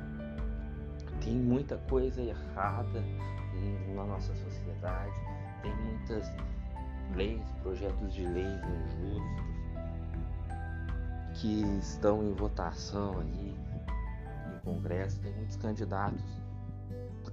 Tem 1.24 1.34
muita 1.34 1.78
coisa 1.90 2.22
errada 2.22 3.04
na 3.96 4.06
nossa 4.06 4.34
sociedade. 4.36 5.14
Tem 5.62 5.76
muitas 5.76 6.32
leis, 7.16 7.44
projetos 7.62 8.14
de 8.14 8.26
leis 8.26 8.62
injustos 8.64 9.50
que 11.40 11.62
estão 11.80 12.24
em 12.24 12.34
votação 12.34 13.20
aí 13.20 13.56
no 14.54 14.60
Congresso. 14.62 15.20
Tem 15.20 15.34
muitos 15.34 15.56
candidatos 15.58 16.24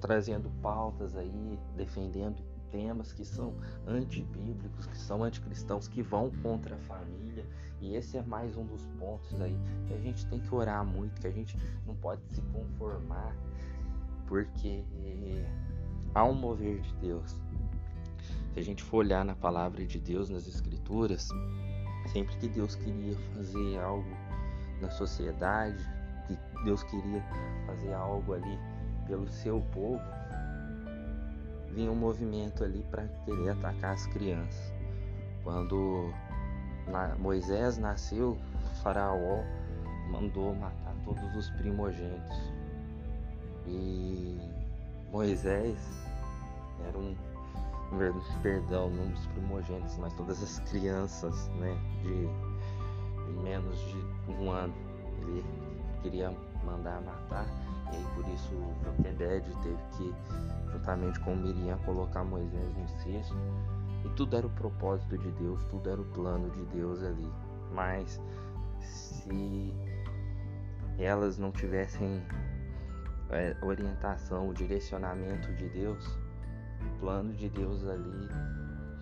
trazendo 0.00 0.50
pautas 0.62 1.16
aí, 1.16 1.59
defendendo 1.75 2.43
temas 2.71 3.12
que 3.12 3.25
são 3.25 3.55
antibíblicos, 3.87 4.87
que 4.87 4.97
são 4.97 5.25
anticristãos, 5.25 5.88
que 5.88 6.02
vão 6.02 6.31
contra 6.43 6.76
a 6.76 6.78
família. 6.81 7.47
E 7.81 7.95
esse 7.95 8.16
é 8.16 8.23
mais 8.23 8.57
um 8.57 8.64
dos 8.64 8.85
pontos 8.99 9.40
aí 9.40 9.59
que 9.87 9.95
a 9.95 9.99
gente 9.99 10.26
tem 10.26 10.40
que 10.40 10.55
orar 10.55 10.85
muito, 10.85 11.21
que 11.21 11.26
a 11.26 11.31
gente 11.31 11.59
não 11.87 11.95
pode 11.97 12.23
se 12.31 12.40
conformar, 12.43 13.35
porque 14.26 14.85
há 16.14 16.25
um 16.25 16.35
mover 16.35 16.80
de 16.80 16.95
Deus. 16.97 17.37
Se 18.52 18.61
a 18.61 18.62
gente 18.62 18.83
for 18.83 18.99
olhar 18.99 19.25
na 19.25 19.35
palavra 19.35 19.85
de 19.85 19.99
Deus, 19.99 20.30
nas 20.30 20.47
escrituras, 20.47 21.28
sempre 22.12 22.37
que 22.37 22.49
Deus 22.49 22.75
queria 22.75 23.16
fazer 23.35 23.78
algo 23.78 24.09
na 24.80 24.90
sociedade, 24.90 25.85
que 26.26 26.38
Deus 26.64 26.83
queria 26.85 27.23
fazer 27.66 27.92
algo 27.92 28.33
ali 28.33 28.59
pelo 29.06 29.28
seu 29.28 29.61
povo, 29.73 30.00
vinha 31.73 31.90
um 31.90 31.97
movimento 31.97 32.64
ali 32.64 32.83
para 32.90 33.06
querer 33.25 33.50
atacar 33.50 33.92
as 33.92 34.06
crianças. 34.06 34.73
Quando 35.45 36.11
Moisés 37.18 37.78
nasceu, 37.78 38.38
faraó 38.83 39.42
mandou 40.11 40.54
matar 40.54 40.95
todos 41.04 41.37
os 41.37 41.50
primogênitos. 41.50 42.55
E 43.66 44.38
Moisés 45.11 45.78
era 46.87 46.99
um, 46.99 47.16
perdão, 48.42 48.90
não 48.90 49.08
dos 49.08 49.26
primogênitos, 49.28 49.96
mas 49.99 50.12
todas 50.14 50.42
as 50.42 50.58
crianças, 50.70 51.49
né, 51.58 51.76
de, 52.02 53.26
de 53.26 53.42
menos 53.42 53.78
de 53.78 54.32
um 54.32 54.50
ano. 54.50 54.75
Ele 55.23 55.44
queria 56.02 56.32
mandar 56.64 57.00
matar 57.00 57.46
e 57.92 58.14
por 58.14 58.28
isso 58.32 58.54
Joquebed 58.85 59.44
teve 59.62 59.78
que, 59.96 60.14
juntamente 60.73 61.20
com 61.20 61.35
Miriam, 61.37 61.78
colocar 61.78 62.25
Moisés 62.25 62.76
no 62.76 62.88
cesto. 63.02 63.37
E 64.04 64.08
tudo 64.11 64.37
era 64.37 64.46
o 64.46 64.50
propósito 64.50 65.16
de 65.18 65.30
Deus, 65.32 65.62
tudo 65.64 65.90
era 65.90 66.00
o 66.00 66.04
plano 66.06 66.50
de 66.50 66.64
Deus 66.66 67.02
ali. 67.02 67.28
Mas 67.73 68.20
se 68.80 69.75
elas 70.99 71.38
não 71.38 71.50
tivessem 71.50 72.23
é, 73.30 73.56
orientação, 73.62 74.49
o 74.49 74.54
direcionamento 74.54 75.52
de 75.54 75.68
Deus, 75.68 76.06
o 76.06 76.99
plano 77.00 77.33
de 77.35 77.49
Deus 77.49 77.87
ali 77.87 78.28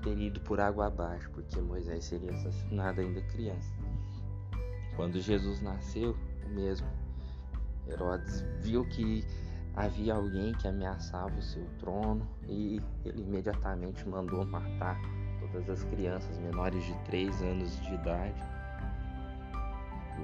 teria 0.02 0.28
ido 0.28 0.40
por 0.40 0.60
água 0.60 0.86
abaixo, 0.86 1.30
porque 1.30 1.60
Moisés 1.60 2.04
seria 2.04 2.32
assassinado 2.32 3.00
ainda 3.00 3.20
criança. 3.22 3.72
Quando 4.96 5.20
Jesus 5.20 5.60
nasceu, 5.60 6.16
o 6.46 6.48
mesmo. 6.50 6.86
Herodes 7.86 8.42
viu 8.60 8.84
que 8.86 9.24
havia 9.74 10.14
alguém 10.14 10.52
que 10.52 10.68
ameaçava 10.68 11.34
o 11.36 11.42
seu 11.42 11.66
trono 11.78 12.26
e 12.46 12.80
ele 13.04 13.22
imediatamente 13.22 14.08
mandou 14.08 14.44
matar 14.46 14.98
todas 15.40 15.68
as 15.68 15.84
crianças 15.84 16.38
menores 16.38 16.82
de 16.84 16.94
3 17.04 17.42
anos 17.42 17.78
de 17.82 17.94
idade 17.94 18.53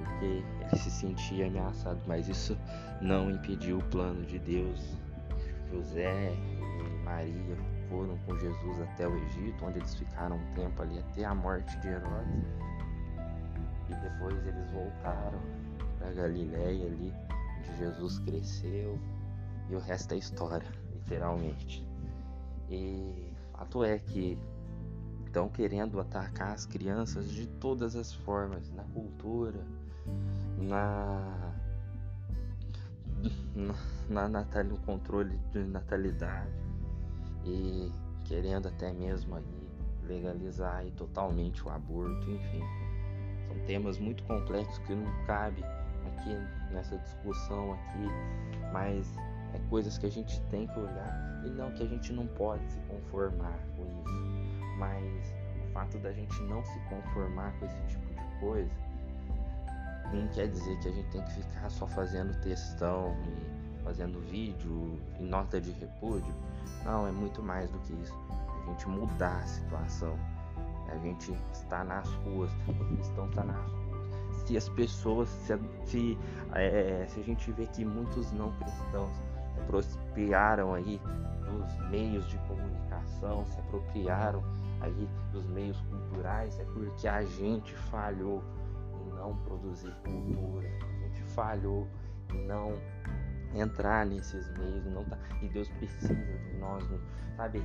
porque 0.01 0.25
ele 0.25 0.75
se 0.77 0.91
sentia 0.91 1.47
ameaçado, 1.47 1.99
mas 2.07 2.27
isso 2.27 2.57
não 3.01 3.29
impediu 3.29 3.79
o 3.79 3.83
plano 3.85 4.25
de 4.25 4.39
Deus. 4.39 4.97
José 5.71 6.33
e 6.33 7.03
Maria 7.03 7.57
foram 7.89 8.17
com 8.25 8.37
Jesus 8.37 8.81
até 8.81 9.07
o 9.07 9.15
Egito, 9.15 9.65
onde 9.65 9.79
eles 9.79 9.95
ficaram 9.95 10.37
um 10.37 10.53
tempo 10.53 10.81
ali 10.81 10.99
até 10.99 11.25
a 11.25 11.33
morte 11.33 11.77
de 11.79 11.87
Herodes. 11.87 12.45
E 13.89 13.95
depois 13.95 14.47
eles 14.47 14.71
voltaram 14.71 15.39
para 15.97 16.11
Galiléia 16.11 16.85
ali, 16.85 17.13
onde 17.57 17.77
Jesus 17.77 18.19
cresceu, 18.19 18.99
e 19.69 19.75
o 19.75 19.79
resto 19.79 20.13
é 20.13 20.17
história, 20.17 20.67
literalmente. 20.93 21.87
E 22.69 23.31
fato 23.61 23.83
é 23.83 23.99
que 23.99 24.37
estão 25.25 25.47
querendo 25.47 25.99
atacar 25.99 26.53
as 26.53 26.65
crianças 26.65 27.31
de 27.31 27.47
todas 27.47 27.95
as 27.95 28.11
formas, 28.11 28.71
na 28.71 28.83
cultura, 28.85 29.63
na, 30.57 31.53
na, 34.09 34.27
na 34.29 34.63
no 34.63 34.77
controle 34.79 35.37
de 35.51 35.63
natalidade 35.63 36.51
e 37.45 37.91
querendo 38.25 38.67
até 38.67 38.91
mesmo 38.91 39.35
aí 39.35 39.61
legalizar 40.03 40.77
aí 40.77 40.91
totalmente 40.91 41.65
o 41.65 41.69
aborto, 41.69 42.29
enfim. 42.29 42.61
São 43.47 43.65
temas 43.65 43.97
muito 43.99 44.23
complexos 44.23 44.77
que 44.79 44.95
não 44.95 45.25
cabe 45.25 45.63
aqui 46.05 46.35
nessa 46.73 46.97
discussão 46.97 47.73
aqui, 47.73 48.07
mas 48.71 49.13
é 49.53 49.59
coisas 49.69 49.97
que 49.97 50.05
a 50.05 50.11
gente 50.11 50.41
tem 50.49 50.67
que 50.67 50.79
olhar 50.79 51.43
e 51.45 51.49
não 51.49 51.71
que 51.71 51.83
a 51.83 51.87
gente 51.87 52.11
não 52.13 52.27
pode 52.27 52.65
se 52.71 52.79
conformar 52.81 53.57
com 53.75 53.83
isso, 53.83 54.77
mas 54.77 55.33
o 55.63 55.73
fato 55.73 55.97
da 55.99 56.11
gente 56.11 56.41
não 56.43 56.63
se 56.63 56.79
conformar 56.89 57.51
com 57.59 57.65
esse 57.65 57.81
tipo 57.87 58.07
de 58.07 58.39
coisa 58.39 58.90
não 60.13 60.27
quer 60.29 60.47
dizer 60.47 60.77
que 60.79 60.87
a 60.87 60.91
gente 60.91 61.09
tem 61.09 61.21
que 61.23 61.31
ficar 61.33 61.69
só 61.69 61.87
fazendo 61.87 62.39
textão 62.41 63.15
e 63.25 63.83
fazendo 63.83 64.19
vídeo 64.19 64.99
e 65.19 65.23
nota 65.23 65.59
de 65.59 65.71
repúdio. 65.71 66.33
Não, 66.85 67.07
é 67.07 67.11
muito 67.11 67.41
mais 67.41 67.69
do 67.69 67.79
que 67.79 67.93
isso. 67.93 68.17
A 68.29 68.69
gente 68.69 68.87
mudar 68.87 69.37
a 69.37 69.47
situação. 69.47 70.17
A 70.91 70.97
gente 70.97 71.33
está 71.53 71.83
nas 71.83 72.07
ruas, 72.25 72.51
o 72.67 72.73
cristão 72.95 73.29
está 73.29 73.43
nas 73.43 73.57
ruas. 73.71 74.45
Se 74.45 74.57
as 74.57 74.67
pessoas, 74.69 75.29
se, 75.29 75.57
se, 75.85 76.17
é, 76.53 77.05
se 77.07 77.19
a 77.19 77.23
gente 77.23 77.51
vê 77.53 77.65
que 77.67 77.85
muitos 77.85 78.31
não 78.33 78.51
cristãos 78.53 79.11
se 79.53 79.59
apropriaram 79.61 80.73
aí 80.73 80.99
dos 81.45 81.89
meios 81.89 82.27
de 82.27 82.37
comunicação, 82.39 83.45
se 83.45 83.59
apropriaram 83.59 84.43
aí 84.81 85.07
dos 85.31 85.45
meios 85.47 85.79
culturais, 85.81 86.59
é 86.59 86.65
porque 86.65 87.07
a 87.07 87.23
gente 87.23 87.73
falhou 87.73 88.43
não 89.21 89.35
produzir 89.37 89.93
cultura, 90.03 90.67
a 90.81 91.07
gente 91.07 91.21
falhou 91.33 91.87
em 92.33 92.45
não 92.47 92.73
entrar 93.53 94.05
nesses 94.05 94.49
meios, 94.57 94.85
não 94.85 95.03
tá, 95.05 95.17
e 95.41 95.47
Deus 95.49 95.69
precisa 95.69 96.13
de 96.13 96.57
nós, 96.57 96.83
sabe? 97.35 97.63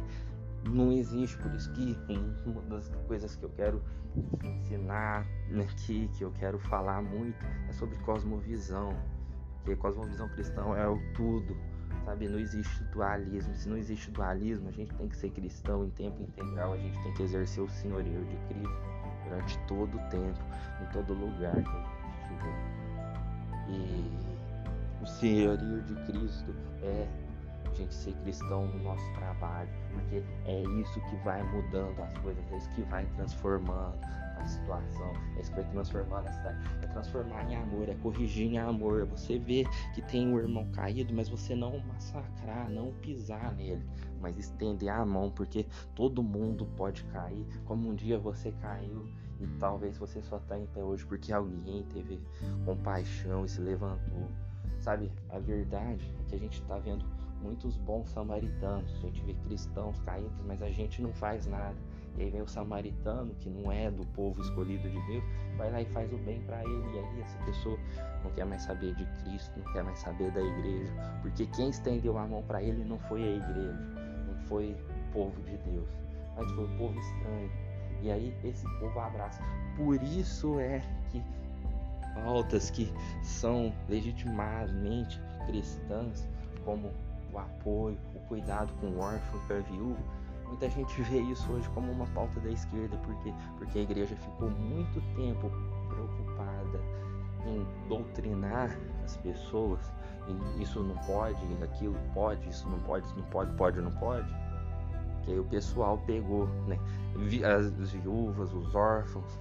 Não 0.68 0.92
existe, 0.92 1.36
por 1.38 1.54
isso 1.54 1.72
que 1.72 1.96
uma 2.44 2.60
das 2.62 2.88
coisas 3.06 3.36
que 3.36 3.44
eu 3.44 3.50
quero 3.50 3.82
ensinar 4.42 5.24
aqui, 5.62 6.10
que 6.14 6.24
eu 6.24 6.32
quero 6.32 6.58
falar 6.58 7.02
muito, 7.02 7.38
é 7.68 7.72
sobre 7.72 7.96
cosmovisão, 7.98 8.90
porque 9.58 9.76
cosmovisão 9.76 10.28
cristã 10.30 10.62
é 10.76 10.88
o 10.88 10.98
tudo, 11.14 11.56
sabe? 12.04 12.28
Não 12.28 12.38
existe 12.38 12.82
dualismo. 12.84 13.54
Se 13.54 13.68
não 13.68 13.76
existe 13.76 14.10
dualismo, 14.10 14.68
a 14.68 14.72
gente 14.72 14.92
tem 14.94 15.08
que 15.08 15.16
ser 15.16 15.30
cristão 15.30 15.84
em 15.84 15.90
tempo 15.90 16.20
integral, 16.20 16.72
a 16.72 16.76
gente 16.76 17.00
tem 17.02 17.14
que 17.14 17.22
exercer 17.22 17.62
o 17.62 17.68
senhorio 17.68 18.24
de 18.24 18.36
Cristo 18.48 18.95
durante 19.28 19.58
todo 19.66 19.96
o 19.96 20.00
tempo, 20.10 20.40
em 20.82 20.92
todo 20.92 21.14
lugar 21.14 21.54
que 21.54 21.68
a 21.68 21.82
gente 21.82 22.18
estiver. 22.22 22.76
E 23.68 24.26
o 25.02 25.06
senhorio 25.06 25.82
de 25.82 25.94
Cristo 26.06 26.54
é 26.82 27.06
a 27.64 27.74
gente 27.74 27.94
ser 27.94 28.14
cristão 28.22 28.66
no 28.66 28.82
nosso 28.82 29.12
trabalho, 29.14 29.68
porque 29.92 30.22
é 30.46 30.62
isso 30.80 31.00
que 31.02 31.16
vai 31.24 31.42
mudando 31.42 32.00
as 32.02 32.18
coisas, 32.18 32.42
é 32.52 32.56
isso 32.56 32.70
que 32.70 32.82
vai 32.82 33.04
transformando 33.16 33.98
a 34.36 34.46
situação, 34.46 35.12
é 35.36 35.40
isso 35.40 35.50
que 35.50 35.60
vai 35.60 35.70
transformando 35.70 36.28
a 36.28 36.32
cidade, 36.32 36.58
é 36.82 36.86
transformar 36.86 37.50
em 37.50 37.56
amor, 37.56 37.88
é 37.88 37.94
corrigir 37.94 38.46
em 38.52 38.58
amor, 38.58 39.06
você 39.06 39.38
ver 39.38 39.66
que 39.94 40.02
tem 40.02 40.28
um 40.28 40.38
irmão 40.38 40.66
caído, 40.72 41.14
mas 41.14 41.28
você 41.28 41.54
não 41.54 41.78
massacrar, 41.80 42.70
não 42.70 42.92
pisar 42.92 43.54
nele, 43.54 43.84
mas 44.20 44.38
estender 44.38 44.88
a 44.88 45.04
mão, 45.04 45.30
porque 45.30 45.66
todo 45.94 46.22
mundo 46.22 46.66
pode 46.76 47.04
cair, 47.04 47.46
como 47.64 47.88
um 47.88 47.94
dia 47.94 48.18
você 48.18 48.52
caiu 48.52 49.06
e 49.40 49.46
talvez 49.58 49.98
você 49.98 50.22
só 50.22 50.36
está 50.38 50.58
em 50.58 50.66
pé 50.66 50.82
hoje 50.82 51.04
porque 51.04 51.32
alguém 51.32 51.82
teve 51.92 52.20
compaixão 52.64 53.44
e 53.44 53.48
se 53.48 53.60
levantou. 53.60 54.28
Sabe, 54.80 55.10
a 55.30 55.38
verdade 55.38 56.14
é 56.20 56.28
que 56.28 56.34
a 56.36 56.38
gente 56.38 56.60
está 56.60 56.78
vendo 56.78 57.04
muitos 57.42 57.76
bons 57.76 58.08
samaritanos, 58.10 58.92
a 58.94 58.98
gente 58.98 59.22
vê 59.22 59.34
cristãos 59.46 59.98
caídos, 60.00 60.40
mas 60.46 60.62
a 60.62 60.70
gente 60.70 61.02
não 61.02 61.12
faz 61.12 61.46
nada. 61.46 61.76
E 62.18 62.22
aí 62.22 62.30
vem 62.30 62.42
o 62.42 62.48
samaritano, 62.48 63.34
que 63.40 63.50
não 63.50 63.70
é 63.70 63.90
do 63.90 64.04
povo 64.14 64.40
escolhido 64.40 64.88
de 64.88 65.06
Deus, 65.06 65.24
vai 65.56 65.70
lá 65.70 65.82
e 65.82 65.86
faz 65.86 66.10
o 66.12 66.16
bem 66.18 66.40
para 66.42 66.62
ele. 66.62 66.94
E 66.94 66.98
aí 66.98 67.20
essa 67.22 67.38
pessoa 67.44 67.78
não 68.24 68.30
quer 68.32 68.46
mais 68.46 68.62
saber 68.62 68.94
de 68.94 69.04
Cristo, 69.22 69.52
não 69.58 69.72
quer 69.72 69.84
mais 69.84 69.98
saber 69.98 70.30
da 70.30 70.40
igreja, 70.40 70.92
porque 71.22 71.46
quem 71.46 71.68
estendeu 71.68 72.16
a 72.16 72.26
mão 72.26 72.42
para 72.42 72.62
ele 72.62 72.84
não 72.84 72.98
foi 73.00 73.22
a 73.22 73.36
igreja, 73.36 73.96
foi 74.48 74.72
o 74.72 75.12
povo 75.12 75.42
de 75.42 75.56
Deus, 75.58 75.88
mas 76.36 76.50
foi 76.52 76.64
o 76.64 76.78
povo 76.78 76.98
estranho. 76.98 77.50
E 78.02 78.10
aí 78.10 78.34
esse 78.44 78.64
povo 78.78 78.98
abraça. 79.00 79.42
Por 79.76 80.02
isso 80.02 80.58
é 80.60 80.80
que 81.10 81.22
pautas 82.14 82.70
que 82.70 82.92
são 83.22 83.72
legitimamente 83.88 85.20
cristãs, 85.46 86.26
como 86.64 86.90
o 87.32 87.38
apoio, 87.38 87.98
o 88.14 88.20
cuidado 88.28 88.72
com 88.80 88.86
o 88.86 88.98
órfão 88.98 89.40
e 89.40 89.46
com 89.46 89.54
a 89.54 89.60
viúva, 89.60 90.15
muita 90.48 90.68
gente 90.70 91.02
vê 91.02 91.20
isso 91.20 91.50
hoje 91.52 91.68
como 91.70 91.90
uma 91.90 92.06
pauta 92.08 92.40
da 92.40 92.50
esquerda, 92.50 92.96
porque 92.98 93.32
porque 93.58 93.78
a 93.78 93.82
igreja 93.82 94.16
ficou 94.16 94.50
muito 94.50 95.00
tempo 95.14 95.50
preocupada 95.88 96.80
em 97.46 97.88
doutrinar 97.88 98.76
as 99.04 99.16
pessoas 99.18 99.80
isso 100.60 100.82
não 100.82 100.96
pode, 100.96 101.36
aquilo 101.62 101.96
pode, 102.12 102.48
isso 102.48 102.68
não 102.68 102.80
pode, 102.80 103.06
isso 103.06 103.16
não 103.16 103.24
pode, 103.24 103.52
pode, 103.54 103.80
não 103.80 103.92
pode. 103.92 104.28
Que 105.22 105.32
aí 105.32 105.38
o 105.38 105.44
pessoal 105.44 105.98
pegou, 105.98 106.46
né? 106.66 106.78
As 107.44 107.70
viúvas, 107.92 108.52
os 108.52 108.74
órfãos, 108.74 109.38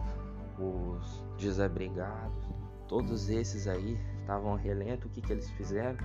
os 0.59 1.23
desabrigados, 1.37 2.45
todos 2.87 3.29
esses 3.29 3.67
aí 3.67 3.99
estavam 4.21 4.55
relento. 4.55 5.07
O 5.07 5.09
que, 5.09 5.21
que 5.21 5.33
eles 5.33 5.49
fizeram? 5.51 5.97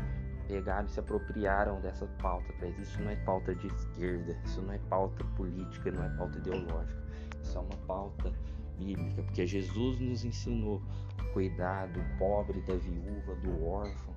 Pegaram 0.50 0.86
e 0.86 0.90
se 0.90 0.98
apropriaram 0.98 1.80
dessa 1.80 2.06
pauta. 2.20 2.66
Isso 2.66 3.00
não 3.00 3.10
é 3.10 3.16
pauta 3.16 3.54
de 3.54 3.68
esquerda, 3.68 4.36
isso 4.44 4.60
não 4.62 4.74
é 4.74 4.78
pauta 4.88 5.24
política, 5.36 5.90
não 5.92 6.04
é 6.04 6.08
pauta 6.16 6.38
ideológica. 6.38 7.00
Isso 7.42 7.56
é 7.56 7.60
uma 7.60 7.76
pauta 7.86 8.32
bíblica, 8.78 9.22
porque 9.22 9.46
Jesus 9.46 10.00
nos 10.00 10.24
ensinou 10.24 10.82
cuidar 11.32 11.86
do 11.88 12.00
pobre, 12.18 12.60
da 12.62 12.74
viúva, 12.74 13.36
do 13.36 13.64
órfão, 13.64 14.14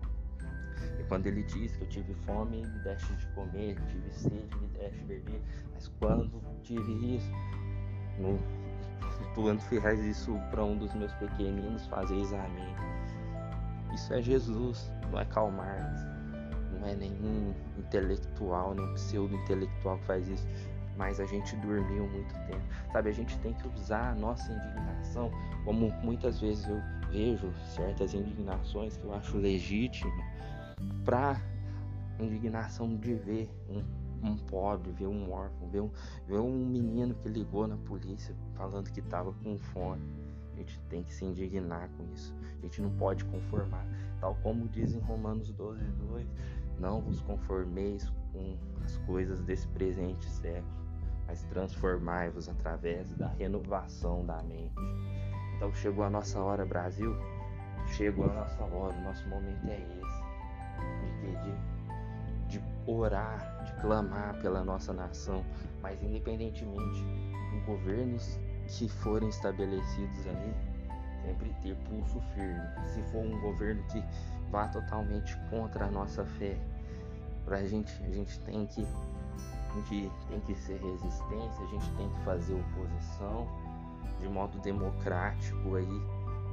e 1.00 1.04
quando 1.04 1.28
ele 1.28 1.44
diz 1.44 1.76
que 1.76 1.84
eu 1.84 1.90
tive 1.90 2.14
fome, 2.26 2.66
me 2.66 2.80
deste 2.80 3.14
de 3.16 3.28
comer, 3.28 3.76
tive 3.88 4.12
sede, 4.12 4.56
me 4.60 4.68
deste 4.70 5.00
de 5.00 5.06
beber. 5.06 5.42
Mas 5.74 5.88
quando 6.00 6.42
tive 6.62 7.16
isso, 7.16 7.32
no, 8.20 8.40
tu 9.36 9.82
faz 9.82 10.00
isso 10.04 10.38
para 10.50 10.64
um 10.64 10.78
dos 10.78 10.94
meus 10.94 11.14
pequeninos, 11.14 11.86
fazeis 11.88 12.34
a 12.34 12.48
mim. 12.50 12.76
Isso 13.94 14.14
é 14.14 14.22
Jesus, 14.22 14.92
não 15.12 15.20
é 15.20 15.26
Karl 15.26 15.52
Marx, 15.52 16.13
não 16.74 16.88
é 16.88 16.96
nenhum 16.96 17.54
intelectual, 17.78 18.74
nem 18.74 18.94
pseudo-intelectual 18.94 19.98
que 20.00 20.06
faz 20.06 20.28
isso. 20.28 20.48
Mas 20.96 21.20
a 21.20 21.26
gente 21.26 21.56
dormiu 21.58 22.08
muito 22.08 22.34
tempo, 22.46 22.62
sabe? 22.92 23.10
A 23.10 23.14
gente 23.14 23.38
tem 23.40 23.54
que 23.54 23.68
usar 23.70 24.12
a 24.12 24.16
nossa 24.16 24.52
indignação, 24.52 25.32
como 25.66 25.92
muitas 26.04 26.40
vezes 26.40 26.68
eu 26.68 26.80
vejo 27.12 27.52
certas 27.76 28.14
indignações 28.14 28.96
que 28.98 29.04
eu 29.04 29.14
acho 29.14 29.38
legítimas 29.38 30.26
para 31.04 31.42
indignação 32.20 32.96
de 32.96 33.16
ver 33.16 33.50
um, 33.70 33.84
um 34.28 34.38
pobre, 34.38 34.92
ver 34.92 35.08
um 35.08 35.32
órfão, 35.32 35.68
ver 35.70 35.82
um, 35.82 35.90
ver 36.28 36.40
um 36.40 36.66
menino 36.66 37.14
que 37.16 37.30
ligou 37.30 37.68
na 37.68 37.78
polícia 37.78 38.36
falando 38.56 38.92
que 38.92 39.00
estava 39.00 39.34
com 39.44 39.58
fome. 39.58 40.04
A 40.54 40.58
gente 40.58 40.80
tem 40.90 41.04
que 41.04 41.14
se 41.14 41.26
indignar 41.26 41.90
com 41.98 42.04
isso. 42.14 42.34
A 42.60 42.62
gente 42.62 42.82
não 42.82 42.92
pode 42.92 43.26
conformar. 43.26 43.86
Tal 44.20 44.36
como 44.36 44.68
diz 44.70 44.94
em 44.94 45.00
Romanos 45.00 45.52
12, 45.52 45.84
2, 45.84 46.28
não 46.80 47.02
vos 47.02 47.22
conformeis 47.22 48.10
com 48.32 48.58
as 48.84 48.98
coisas 49.00 49.42
desse 49.42 49.68
presente 49.70 50.30
século, 50.30 50.84
mas 51.28 51.44
transformai-vos 51.44 52.50
através 52.50 53.14
da 53.16 53.28
renovação 53.28 54.26
da 54.26 54.42
mente. 54.44 54.74
Então 55.56 55.74
chegou 55.74 56.04
a 56.04 56.10
nossa 56.10 56.40
hora, 56.42 56.66
Brasil. 56.66 57.16
Chegou 57.88 58.26
a 58.26 58.34
nossa 58.34 58.64
hora, 58.64 58.96
o 58.96 59.02
nosso 59.04 59.28
momento 59.30 59.66
é 59.68 59.78
esse. 59.78 60.24
De, 61.22 61.32
de, 61.44 62.60
de 62.60 62.64
orar, 62.86 63.64
de 63.66 63.82
clamar 63.82 64.40
pela 64.42 64.64
nossa 64.64 64.94
nação, 64.94 65.46
mas 65.82 66.02
independentemente 66.04 67.04
dos 67.52 67.64
governos 67.66 68.40
que 68.68 68.90
forem 68.90 69.30
estabelecidos 69.30 70.28
ali, 70.28 70.54
sempre 71.22 71.54
ter 71.62 71.76
pulso 71.88 72.20
firme. 72.34 72.62
Se 72.88 73.02
for 73.04 73.24
um 73.24 73.40
governo 73.42 73.84
que 73.84 74.04
vá 74.54 74.68
totalmente 74.68 75.36
contra 75.50 75.88
a 75.88 75.92
nossa 75.92 76.24
fé, 76.24 76.56
pra 77.44 77.64
gente, 77.64 77.92
a 78.04 78.12
gente 78.12 78.40
tem 78.42 78.68
que 78.68 78.86
a 78.86 79.76
gente 79.76 80.12
tem 80.30 80.40
que 80.42 80.54
ser 80.54 80.80
resistência, 80.80 81.66
a 81.66 81.68
gente 81.72 81.92
tem 81.98 82.08
que 82.08 82.20
fazer 82.24 82.54
oposição 82.54 83.48
de 84.20 84.30
modo 84.30 84.60
democrático 84.60 85.76
aí, 85.76 86.02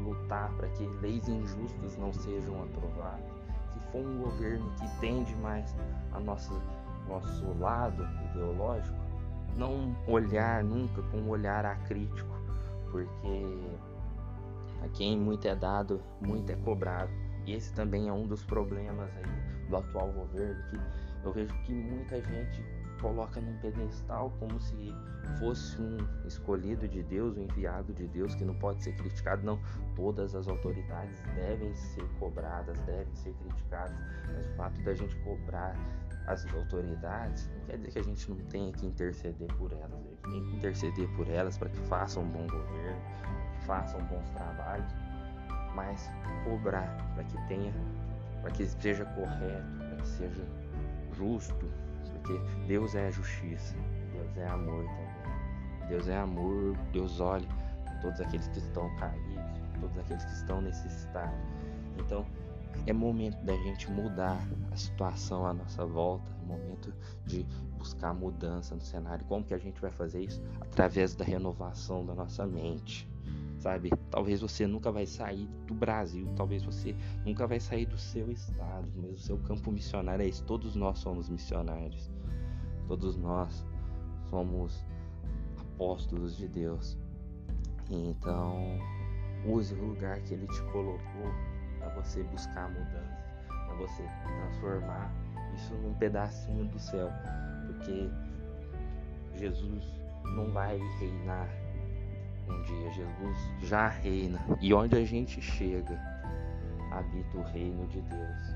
lutar 0.03 0.51
para 0.57 0.67
que 0.71 0.87
leis 1.03 1.29
injustas 1.29 1.99
não 1.99 2.11
sejam 2.15 2.63
aprovadas. 2.63 3.31
Se 3.75 3.93
for 3.93 4.01
um 4.01 4.23
governo 4.23 4.71
que 4.77 4.89
tende 5.01 5.35
mais 5.37 5.77
a 6.13 6.19
nosso, 6.19 6.59
nosso 7.07 7.53
lado 7.59 8.09
ideológico, 8.31 8.97
não 9.55 9.95
olhar 10.09 10.65
nunca 10.65 11.03
com 11.03 11.19
um 11.19 11.29
olhar 11.29 11.67
acrítico, 11.67 12.35
porque 12.91 13.59
a 14.83 14.89
quem 14.89 15.19
muito 15.19 15.47
é 15.47 15.55
dado, 15.55 16.01
muito 16.23 16.51
é 16.51 16.57
cobrado. 16.57 17.13
E 17.47 17.55
esse 17.55 17.73
também 17.73 18.09
é 18.09 18.13
um 18.13 18.27
dos 18.27 18.45
problemas 18.45 19.11
aí 19.17 19.69
do 19.69 19.77
atual 19.77 20.13
governo, 20.13 20.63
que 20.69 20.81
eu 21.25 21.33
vejo 21.33 21.55
que 21.63 21.73
muita 21.73 22.21
gente 22.23 22.65
coloca 23.01 23.41
num 23.41 23.57
pedestal 23.59 24.31
como 24.39 24.61
se 24.61 24.95
fosse 25.39 25.81
um 25.81 25.97
escolhido 26.27 26.87
de 26.87 27.03
Deus, 27.03 27.37
um 27.37 27.43
enviado 27.43 27.93
de 27.95 28.07
Deus 28.09 28.35
que 28.35 28.45
não 28.45 28.55
pode 28.55 28.83
ser 28.83 28.95
criticado. 28.97 29.43
Não, 29.43 29.59
todas 29.97 30.35
as 30.35 30.47
autoridades 30.49 31.21
devem 31.35 31.75
ser 31.75 32.05
cobradas, 32.19 32.79
devem 32.81 33.15
ser 33.15 33.33
criticadas, 33.35 33.97
mas 34.27 34.47
o 34.47 34.57
fato 34.57 34.81
da 34.83 34.95
gente 34.95 35.17
cobrar 35.21 35.75
as 36.27 36.47
autoridades 36.55 37.49
não 37.49 37.67
quer 37.67 37.77
dizer 37.79 37.93
que 37.93 37.99
a 37.99 38.03
gente 38.03 38.31
não 38.31 38.37
tenha 38.47 38.73
que 38.73 38.87
interceder 38.87 39.49
por 39.55 39.73
elas. 39.73 39.93
A 39.93 39.97
gente 39.97 40.23
tem 40.23 40.43
que 40.43 40.57
interceder 40.57 41.09
por 41.17 41.29
elas 41.29 41.57
para 41.57 41.71
que 41.71 41.79
façam 41.89 42.23
um 42.23 42.29
bom 42.29 42.47
governo, 42.47 43.01
façam 43.67 44.01
bons 44.05 44.29
trabalhos, 44.31 44.93
mas 45.75 46.11
cobrar 46.45 46.97
para 47.15 47.25
que 47.25 47.37
tenha, 47.49 47.73
para 48.41 48.51
que 48.51 48.67
seja 48.67 49.05
correto, 49.05 49.79
para 49.79 49.97
que 49.97 50.09
seja 50.09 50.45
justo, 51.13 51.67
porque 52.13 52.39
Deus 52.67 52.95
é 52.95 53.11
justiça, 53.11 53.75
Deus 54.13 54.37
é 54.37 54.47
amor 54.49 54.85
também. 54.85 55.89
Deus 55.89 56.09
é 56.09 56.17
amor, 56.17 56.77
Deus 56.93 57.21
olha 57.21 57.49
todos 58.01 58.21
aqueles 58.21 58.47
que 58.49 58.59
estão 58.59 58.95
caídos, 58.97 59.61
todos 59.81 59.99
aqueles 59.99 60.25
que 60.25 60.33
estão 60.33 60.61
necessitados. 60.61 61.39
Então, 61.99 62.25
é 62.87 62.93
momento 62.93 63.43
da 63.45 63.55
gente 63.57 63.91
mudar 63.91 64.39
a 64.71 64.77
situação 64.77 65.45
à 65.45 65.53
nossa 65.53 65.85
volta, 65.85 66.31
é 66.43 66.47
momento 66.47 66.95
de 67.27 67.45
buscar 67.77 68.15
mudança 68.15 68.75
no 68.75 68.81
cenário. 68.81 69.25
Como 69.27 69.45
que 69.45 69.53
a 69.53 69.59
gente 69.59 69.81
vai 69.81 69.91
fazer 69.91 70.23
isso? 70.23 70.43
Através 70.61 71.15
da 71.15 71.25
renovação 71.25 72.07
da 72.07 72.15
nossa 72.15 72.47
mente 72.47 73.10
sabe? 73.61 73.91
Talvez 74.11 74.41
você 74.41 74.67
nunca 74.67 74.91
vai 74.91 75.07
sair 75.07 75.47
do 75.67 75.75
Brasil, 75.75 76.27
talvez 76.35 76.63
você 76.63 76.97
nunca 77.25 77.47
vai 77.47 77.61
sair 77.61 77.87
do 77.87 77.99
seu 77.99 78.31
estado, 78.33 78.91
mas 78.97 79.13
o 79.13 79.19
seu 79.19 79.39
campo 79.39 79.71
missionário 79.71 80.25
é 80.25 80.29
isso. 80.29 80.43
Todos 80.45 80.75
nós 80.75 80.99
somos 80.99 81.29
missionários, 81.29 82.11
todos 82.89 83.17
nós 83.17 83.65
somos 84.31 84.85
apóstolos 85.61 86.37
de 86.37 86.49
Deus. 86.49 86.99
Então, 87.91 88.79
use 89.47 89.75
o 89.75 89.89
lugar 89.89 90.21
que 90.23 90.35
Ele 90.35 90.47
te 90.47 90.63
colocou 90.73 91.01
para 91.79 91.89
você 91.95 92.23
buscar 92.25 92.71
mudança, 92.71 93.25
para 93.47 93.75
você 93.77 94.03
transformar 94.25 95.13
isso 95.55 95.75
num 95.75 95.95
pedacinho 95.95 96.65
do 96.67 96.79
céu, 96.79 97.11
porque 97.67 98.09
Jesus 99.35 99.85
não 100.37 100.51
vai 100.53 100.79
reinar 100.99 101.49
um 102.51 102.63
dia 102.63 102.93
Jesus 102.93 103.39
já 103.61 103.89
reina 103.89 104.39
e 104.61 104.75
onde 104.75 104.97
a 104.97 105.05
gente 105.05 105.41
chega, 105.41 105.99
habita 106.91 107.39
o 107.39 107.43
reino 107.43 107.87
de 107.87 108.01
Deus. 108.03 108.55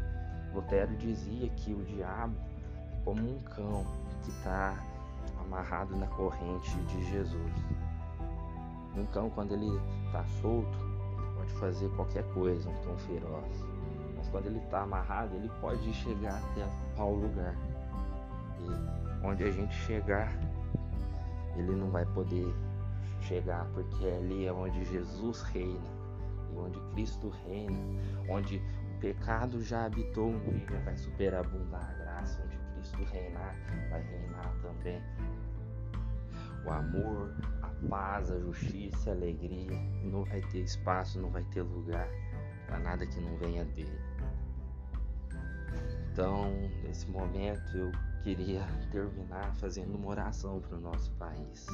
Lutero 0.52 0.94
dizia 0.96 1.48
que 1.50 1.72
o 1.72 1.84
diabo 1.84 2.36
é 2.92 3.04
como 3.04 3.20
um 3.20 3.38
cão 3.40 3.84
que 4.22 4.30
está 4.30 4.76
amarrado 5.40 5.96
na 5.96 6.06
corrente 6.06 6.76
de 6.82 7.10
Jesus. 7.10 7.52
Um 8.96 9.04
cão, 9.06 9.28
quando 9.30 9.52
ele 9.52 9.80
está 10.06 10.24
solto, 10.40 10.78
pode 11.36 11.52
fazer 11.54 11.88
qualquer 11.90 12.24
coisa, 12.32 12.70
um 12.70 12.84
cão 12.84 12.96
feroz. 12.98 13.64
Mas 14.16 14.28
quando 14.28 14.46
ele 14.46 14.58
está 14.58 14.82
amarrado, 14.82 15.34
ele 15.34 15.50
pode 15.60 15.92
chegar 15.92 16.36
até 16.36 16.64
ao 16.96 17.12
lugar. 17.12 17.56
E 18.60 19.26
onde 19.26 19.42
a 19.44 19.50
gente 19.50 19.74
chegar, 19.74 20.32
ele 21.56 21.74
não 21.74 21.90
vai 21.90 22.06
poder 22.06 22.54
chegar, 23.24 23.66
porque 23.72 24.06
ali 24.06 24.46
é 24.46 24.52
onde 24.52 24.84
Jesus 24.84 25.42
reina, 25.42 25.88
e 26.52 26.56
onde 26.56 26.80
Cristo 26.92 27.30
reina, 27.46 27.76
onde 28.28 28.62
o 28.96 29.00
pecado 29.00 29.62
já 29.62 29.86
habitou 29.86 30.30
um 30.30 30.38
dia, 30.38 30.80
vai 30.84 30.96
superabundar 30.96 31.90
a 31.90 32.04
graça, 32.04 32.42
onde 32.44 32.56
Cristo 32.74 33.02
reinar, 33.12 33.56
vai 33.90 34.02
reinar 34.02 34.54
também. 34.62 35.02
O 36.66 36.70
amor, 36.70 37.34
a 37.62 37.68
paz, 37.88 38.30
a 38.30 38.38
justiça, 38.38 39.10
a 39.10 39.12
alegria, 39.12 39.78
não 40.02 40.24
vai 40.24 40.40
ter 40.40 40.60
espaço, 40.60 41.20
não 41.20 41.30
vai 41.30 41.44
ter 41.44 41.62
lugar 41.62 42.08
para 42.66 42.78
nada 42.78 43.06
que 43.06 43.20
não 43.20 43.36
venha 43.36 43.64
dele. 43.64 43.98
Então, 46.10 46.50
nesse 46.82 47.10
momento, 47.10 47.76
eu 47.76 47.92
queria 48.24 48.66
terminar 48.90 49.54
fazendo 49.56 49.94
uma 49.96 50.08
oração 50.08 50.58
para 50.58 50.78
o 50.78 50.80
nosso 50.80 51.10
país. 51.12 51.66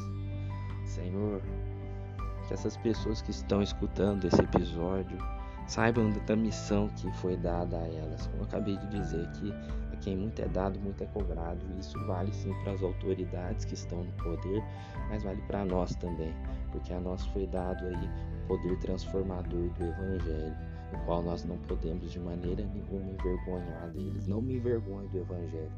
Senhor, 0.84 1.40
que 2.48 2.52
essas 2.52 2.76
pessoas 2.76 3.22
que 3.22 3.30
estão 3.30 3.62
escutando 3.62 4.24
esse 4.24 4.42
episódio 4.42 5.16
saibam 5.68 6.10
da 6.26 6.34
missão 6.34 6.88
que 6.96 7.08
foi 7.18 7.36
dada 7.36 7.76
a 7.76 7.86
elas. 7.86 8.26
Como 8.26 8.42
eu 8.42 8.46
acabei 8.46 8.76
de 8.76 8.88
dizer 8.88 9.30
que 9.30 9.52
a 9.92 9.96
quem 10.00 10.16
muito 10.16 10.42
é 10.42 10.48
dado, 10.48 10.80
muito 10.80 11.04
é 11.04 11.06
cobrado. 11.06 11.64
Isso 11.78 11.96
vale 12.06 12.32
sim 12.32 12.52
para 12.64 12.72
as 12.72 12.82
autoridades 12.82 13.64
que 13.64 13.74
estão 13.74 14.02
no 14.02 14.12
poder, 14.14 14.60
mas 15.08 15.22
vale 15.22 15.40
para 15.42 15.64
nós 15.64 15.94
também, 15.94 16.34
porque 16.72 16.92
a 16.92 16.98
nós 16.98 17.24
foi 17.26 17.46
dado 17.46 17.86
aí 17.86 18.10
o 18.42 18.48
poder 18.48 18.76
transformador 18.80 19.68
do 19.70 19.84
Evangelho, 19.84 20.56
o 20.92 21.04
qual 21.04 21.22
nós 21.22 21.44
não 21.44 21.56
podemos 21.58 22.10
de 22.10 22.18
maneira 22.18 22.64
nenhuma 22.64 23.08
envergonhar 23.08 23.88
deles. 23.90 24.26
Não 24.26 24.42
me 24.42 24.56
envergonhe 24.56 25.06
do 25.10 25.18
Evangelho, 25.18 25.70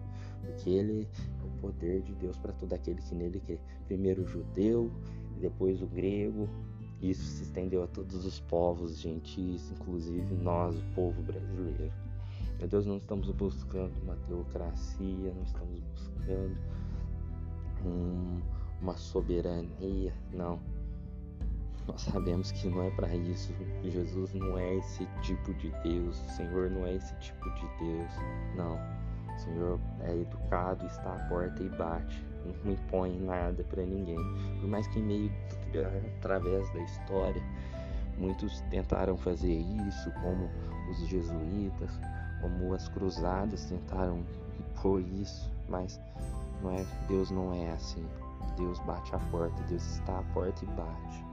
porque 0.42 0.70
ele 0.70 1.08
é 1.40 1.46
o 1.46 1.60
poder 1.60 2.02
de 2.02 2.14
Deus 2.14 2.36
para 2.36 2.52
todo 2.52 2.72
aquele 2.72 3.00
que 3.00 3.14
nele 3.14 3.40
crê. 3.40 3.58
Primeiro 3.86 4.22
o 4.22 4.26
judeu, 4.26 4.90
depois 5.40 5.82
o 5.82 5.86
grego. 5.86 6.48
Isso 7.00 7.24
se 7.24 7.42
estendeu 7.42 7.82
a 7.82 7.86
todos 7.88 8.24
os 8.24 8.38
povos 8.40 8.98
gentis, 8.98 9.72
inclusive 9.72 10.34
nós, 10.36 10.76
o 10.76 10.84
povo 10.94 11.20
brasileiro. 11.22 11.92
Meu 12.58 12.68
Deus, 12.68 12.86
não 12.86 12.98
estamos 12.98 13.28
buscando 13.32 13.92
uma 14.02 14.14
teocracia, 14.28 15.34
não 15.34 15.42
estamos 15.42 15.80
buscando 15.80 16.56
um, 17.84 18.40
uma 18.80 18.96
soberania, 18.96 20.14
não. 20.32 20.60
Nós 21.88 22.02
sabemos 22.02 22.52
que 22.52 22.68
não 22.68 22.84
é 22.84 22.90
para 22.92 23.12
isso. 23.14 23.52
Jesus 23.82 24.32
não 24.34 24.56
é 24.56 24.76
esse 24.76 25.04
tipo 25.22 25.52
de 25.54 25.70
Deus. 25.82 26.20
O 26.20 26.30
Senhor 26.36 26.70
não 26.70 26.86
é 26.86 26.94
esse 26.94 27.14
tipo 27.16 27.44
de 27.54 27.66
Deus. 27.78 28.12
Não. 28.56 28.78
O 29.34 29.38
Senhor 29.40 29.80
é 30.00 30.14
educado, 30.16 30.86
está 30.86 31.14
à 31.14 31.28
porta 31.28 31.62
e 31.62 31.68
bate. 31.70 32.24
Não 32.64 32.72
impõe 32.72 33.18
nada 33.20 33.64
para 33.64 33.84
ninguém. 33.84 34.18
Por 34.60 34.68
mais 34.68 34.86
que 34.88 35.00
meio 35.00 35.30
através 36.18 36.70
da 36.72 36.80
história 36.80 37.42
muitos 38.18 38.60
tentaram 38.70 39.16
fazer 39.16 39.58
isso, 39.88 40.10
como 40.22 40.50
os 40.90 40.98
jesuítas, 41.08 41.90
como 42.40 42.74
as 42.74 42.88
cruzadas 42.88 43.64
tentaram 43.64 44.24
impor 44.58 45.00
isso, 45.00 45.50
mas 45.68 46.00
não 46.62 46.70
é, 46.72 46.84
Deus 47.08 47.30
não 47.30 47.54
é 47.54 47.72
assim. 47.72 48.06
Deus 48.56 48.78
bate 48.80 49.14
a 49.14 49.18
porta, 49.18 49.62
Deus 49.64 49.84
está 49.96 50.18
à 50.18 50.22
porta 50.34 50.64
e 50.64 50.68
bate. 50.68 51.31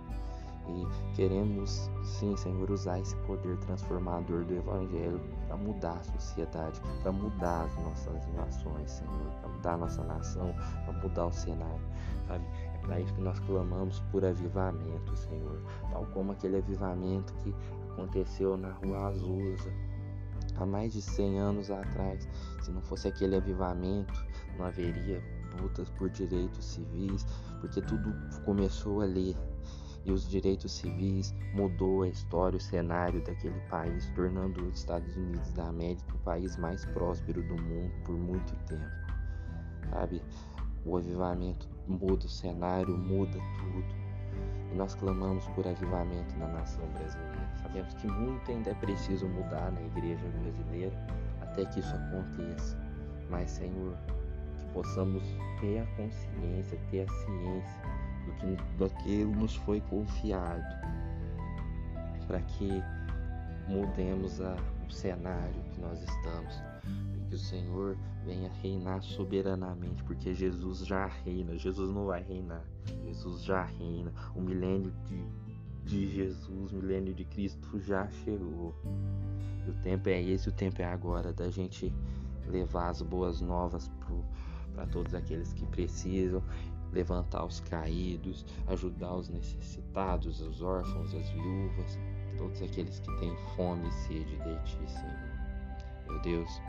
E 0.69 1.15
queremos, 1.15 1.89
sim, 2.03 2.35
Senhor, 2.37 2.69
usar 2.69 2.99
esse 2.99 3.15
poder 3.17 3.57
transformador 3.57 4.45
do 4.45 4.53
Evangelho 4.53 5.19
para 5.47 5.57
mudar 5.57 5.93
a 5.93 6.03
sociedade, 6.03 6.79
para 7.01 7.11
mudar 7.11 7.65
as 7.65 7.75
nossas 7.83 8.27
nações, 8.33 8.91
Senhor, 8.91 9.31
para 9.41 9.49
mudar 9.49 9.73
a 9.73 9.77
nossa 9.77 10.03
nação, 10.03 10.53
para 10.85 10.93
mudar 10.93 11.25
o 11.25 11.31
cenário, 11.31 11.81
sabe? 12.27 12.45
É 12.75 12.77
para 12.79 12.99
isso 12.99 13.13
que 13.13 13.21
nós 13.21 13.39
clamamos 13.39 13.99
por 14.11 14.23
avivamento, 14.23 15.15
Senhor, 15.15 15.61
tal 15.91 16.05
como 16.07 16.31
aquele 16.31 16.57
avivamento 16.57 17.33
que 17.35 17.53
aconteceu 17.91 18.55
na 18.55 18.71
Rua 18.71 19.07
Azusa 19.07 19.73
há 20.57 20.65
mais 20.65 20.93
de 20.93 21.01
100 21.01 21.39
anos 21.39 21.71
atrás. 21.71 22.27
Se 22.61 22.71
não 22.71 22.81
fosse 22.81 23.07
aquele 23.07 23.35
avivamento, 23.35 24.13
não 24.57 24.65
haveria 24.65 25.23
lutas 25.61 25.89
por 25.91 26.09
direitos 26.09 26.63
civis, 26.65 27.25
porque 27.59 27.81
tudo 27.81 28.13
começou 28.45 29.01
ali. 29.01 29.35
E 30.05 30.11
os 30.11 30.29
direitos 30.29 30.71
civis 30.71 31.35
mudou 31.53 32.03
a 32.03 32.07
história, 32.07 32.57
o 32.57 32.61
cenário 32.61 33.21
daquele 33.23 33.59
país, 33.69 34.09
tornando 34.15 34.65
os 34.65 34.79
Estados 34.79 35.15
Unidos 35.15 35.51
da 35.53 35.67
América 35.67 36.15
o 36.15 36.19
país 36.19 36.57
mais 36.57 36.85
próspero 36.85 37.41
do 37.43 37.61
mundo 37.61 37.91
por 38.05 38.15
muito 38.15 38.55
tempo. 38.65 38.89
Sabe? 39.89 40.21
O 40.85 40.97
avivamento 40.97 41.67
muda 41.87 42.25
o 42.25 42.29
cenário, 42.29 42.97
muda 42.97 43.37
tudo. 43.57 43.99
E 44.71 44.75
nós 44.75 44.95
clamamos 44.95 45.45
por 45.49 45.67
avivamento 45.67 46.37
na 46.37 46.47
nação 46.47 46.87
brasileira. 46.93 47.49
Sabemos 47.61 47.93
que 47.95 48.07
muito 48.07 48.51
ainda 48.51 48.69
é 48.69 48.75
preciso 48.75 49.27
mudar 49.27 49.71
na 49.71 49.81
igreja 49.81 50.25
brasileira 50.41 50.95
até 51.41 51.65
que 51.65 51.79
isso 51.79 51.93
aconteça. 51.95 52.77
Mas, 53.29 53.51
Senhor, 53.51 53.97
possamos 54.73 55.23
ter 55.59 55.79
a 55.79 55.85
consciência, 55.95 56.79
ter 56.89 57.01
a 57.01 57.07
ciência 57.07 57.81
do 58.29 58.35
que, 58.35 58.77
do 58.77 58.89
que 59.03 59.25
nos 59.25 59.55
foi 59.55 59.81
confiado, 59.81 60.63
para 62.27 62.41
que 62.41 62.83
mudemos 63.67 64.39
a, 64.41 64.55
o 64.87 64.91
cenário 64.91 65.63
que 65.73 65.81
nós 65.81 65.99
estamos, 66.01 66.55
para 66.55 67.27
que 67.27 67.35
o 67.35 67.39
Senhor 67.39 67.97
venha 68.25 68.51
reinar 68.61 69.01
soberanamente, 69.01 70.03
porque 70.03 70.33
Jesus 70.33 70.85
já 70.85 71.05
reina, 71.05 71.57
Jesus 71.57 71.91
não 71.91 72.05
vai 72.05 72.21
reinar, 72.23 72.63
Jesus 73.05 73.43
já 73.43 73.63
reina, 73.63 74.11
o 74.35 74.41
milênio 74.41 74.93
de, 75.05 75.25
de 75.85 76.07
Jesus, 76.07 76.71
o 76.71 76.75
milênio 76.75 77.13
de 77.13 77.25
Cristo 77.25 77.79
já 77.79 78.07
chegou. 78.09 78.75
E 79.65 79.69
o 79.69 79.73
tempo 79.81 80.09
é 80.09 80.21
esse, 80.21 80.49
o 80.49 80.51
tempo 80.51 80.81
é 80.81 80.85
agora 80.85 81.33
da 81.33 81.49
gente 81.49 81.93
levar 82.47 82.89
as 82.89 83.01
boas 83.01 83.41
novas 83.41 83.89
para 84.73 84.87
todos 84.87 85.13
aqueles 85.13 85.53
que 85.53 85.65
precisam, 85.65 86.41
levantar 86.91 87.45
os 87.45 87.59
caídos, 87.59 88.45
ajudar 88.67 89.13
os 89.13 89.29
necessitados, 89.29 90.41
os 90.41 90.61
órfãos, 90.61 91.13
as 91.13 91.29
viúvas, 91.29 91.99
todos 92.37 92.61
aqueles 92.61 92.99
que 92.99 93.19
têm 93.19 93.35
fome 93.55 93.87
e 93.87 93.91
sede 93.91 94.37
de 94.37 94.63
ti, 94.63 94.91
Senhor. 94.91 95.29
Meu 96.07 96.21
Deus, 96.21 96.61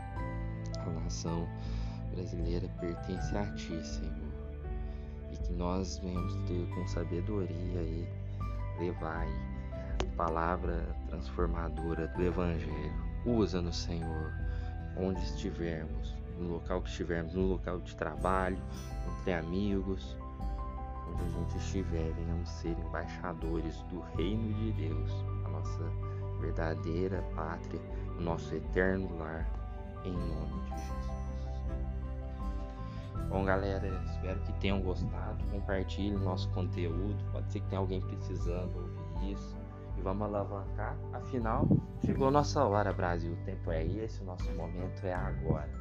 a 0.77 0.89
nação 1.01 1.47
brasileira 2.13 2.67
pertence 2.79 3.35
a 3.35 3.45
ti, 3.53 3.85
Senhor. 3.85 4.31
E 5.31 5.37
que 5.37 5.53
nós 5.53 5.97
venhamos 5.99 6.35
ter 6.47 6.67
com 6.75 6.87
sabedoria 6.87 7.81
e 7.81 8.07
levar 8.79 9.25
a 9.25 10.15
palavra 10.15 10.95
transformadora 11.07 12.07
do 12.09 12.23
Evangelho. 12.23 13.11
Usa-nos, 13.25 13.77
Senhor, 13.77 14.33
onde 14.97 15.21
estivermos 15.21 16.21
no 16.41 16.53
local 16.53 16.81
que 16.81 16.89
estivermos, 16.89 17.33
no 17.33 17.45
local 17.45 17.79
de 17.79 17.95
trabalho, 17.95 18.57
entre 19.21 19.33
amigos, 19.33 20.17
onde 21.07 21.23
a 21.23 21.29
gente 21.29 21.57
estiver, 21.57 22.11
venhamos 22.13 22.49
ser 22.49 22.75
embaixadores 22.79 23.79
do 23.83 23.99
reino 24.17 24.51
de 24.55 24.71
Deus, 24.71 25.11
a 25.45 25.49
nossa 25.49 25.83
verdadeira 26.39 27.21
pátria, 27.35 27.79
o 28.17 28.21
nosso 28.21 28.55
eterno 28.55 29.15
lar, 29.19 29.47
em 30.03 30.11
nome 30.11 30.59
de 30.63 30.69
Jesus. 30.71 31.11
Bom, 33.29 33.45
galera, 33.45 33.87
espero 34.05 34.39
que 34.41 34.53
tenham 34.53 34.81
gostado. 34.81 35.43
Compartilhe 35.51 36.15
nosso 36.17 36.49
conteúdo. 36.49 37.23
Pode 37.31 37.51
ser 37.51 37.59
que 37.59 37.67
tenha 37.67 37.79
alguém 37.79 38.01
precisando 38.01 38.75
ouvir 38.75 39.33
isso. 39.33 39.55
E 39.97 40.01
vamos 40.01 40.23
alavancar. 40.23 40.97
Afinal, 41.13 41.67
chegou 42.03 42.27
a 42.27 42.31
nossa 42.31 42.65
hora, 42.65 42.91
Brasil. 42.91 43.33
O 43.33 43.45
tempo 43.45 43.71
é 43.71 43.85
esse, 43.85 44.21
o 44.21 44.25
nosso 44.25 44.51
momento 44.53 45.05
é 45.05 45.13
agora. 45.13 45.80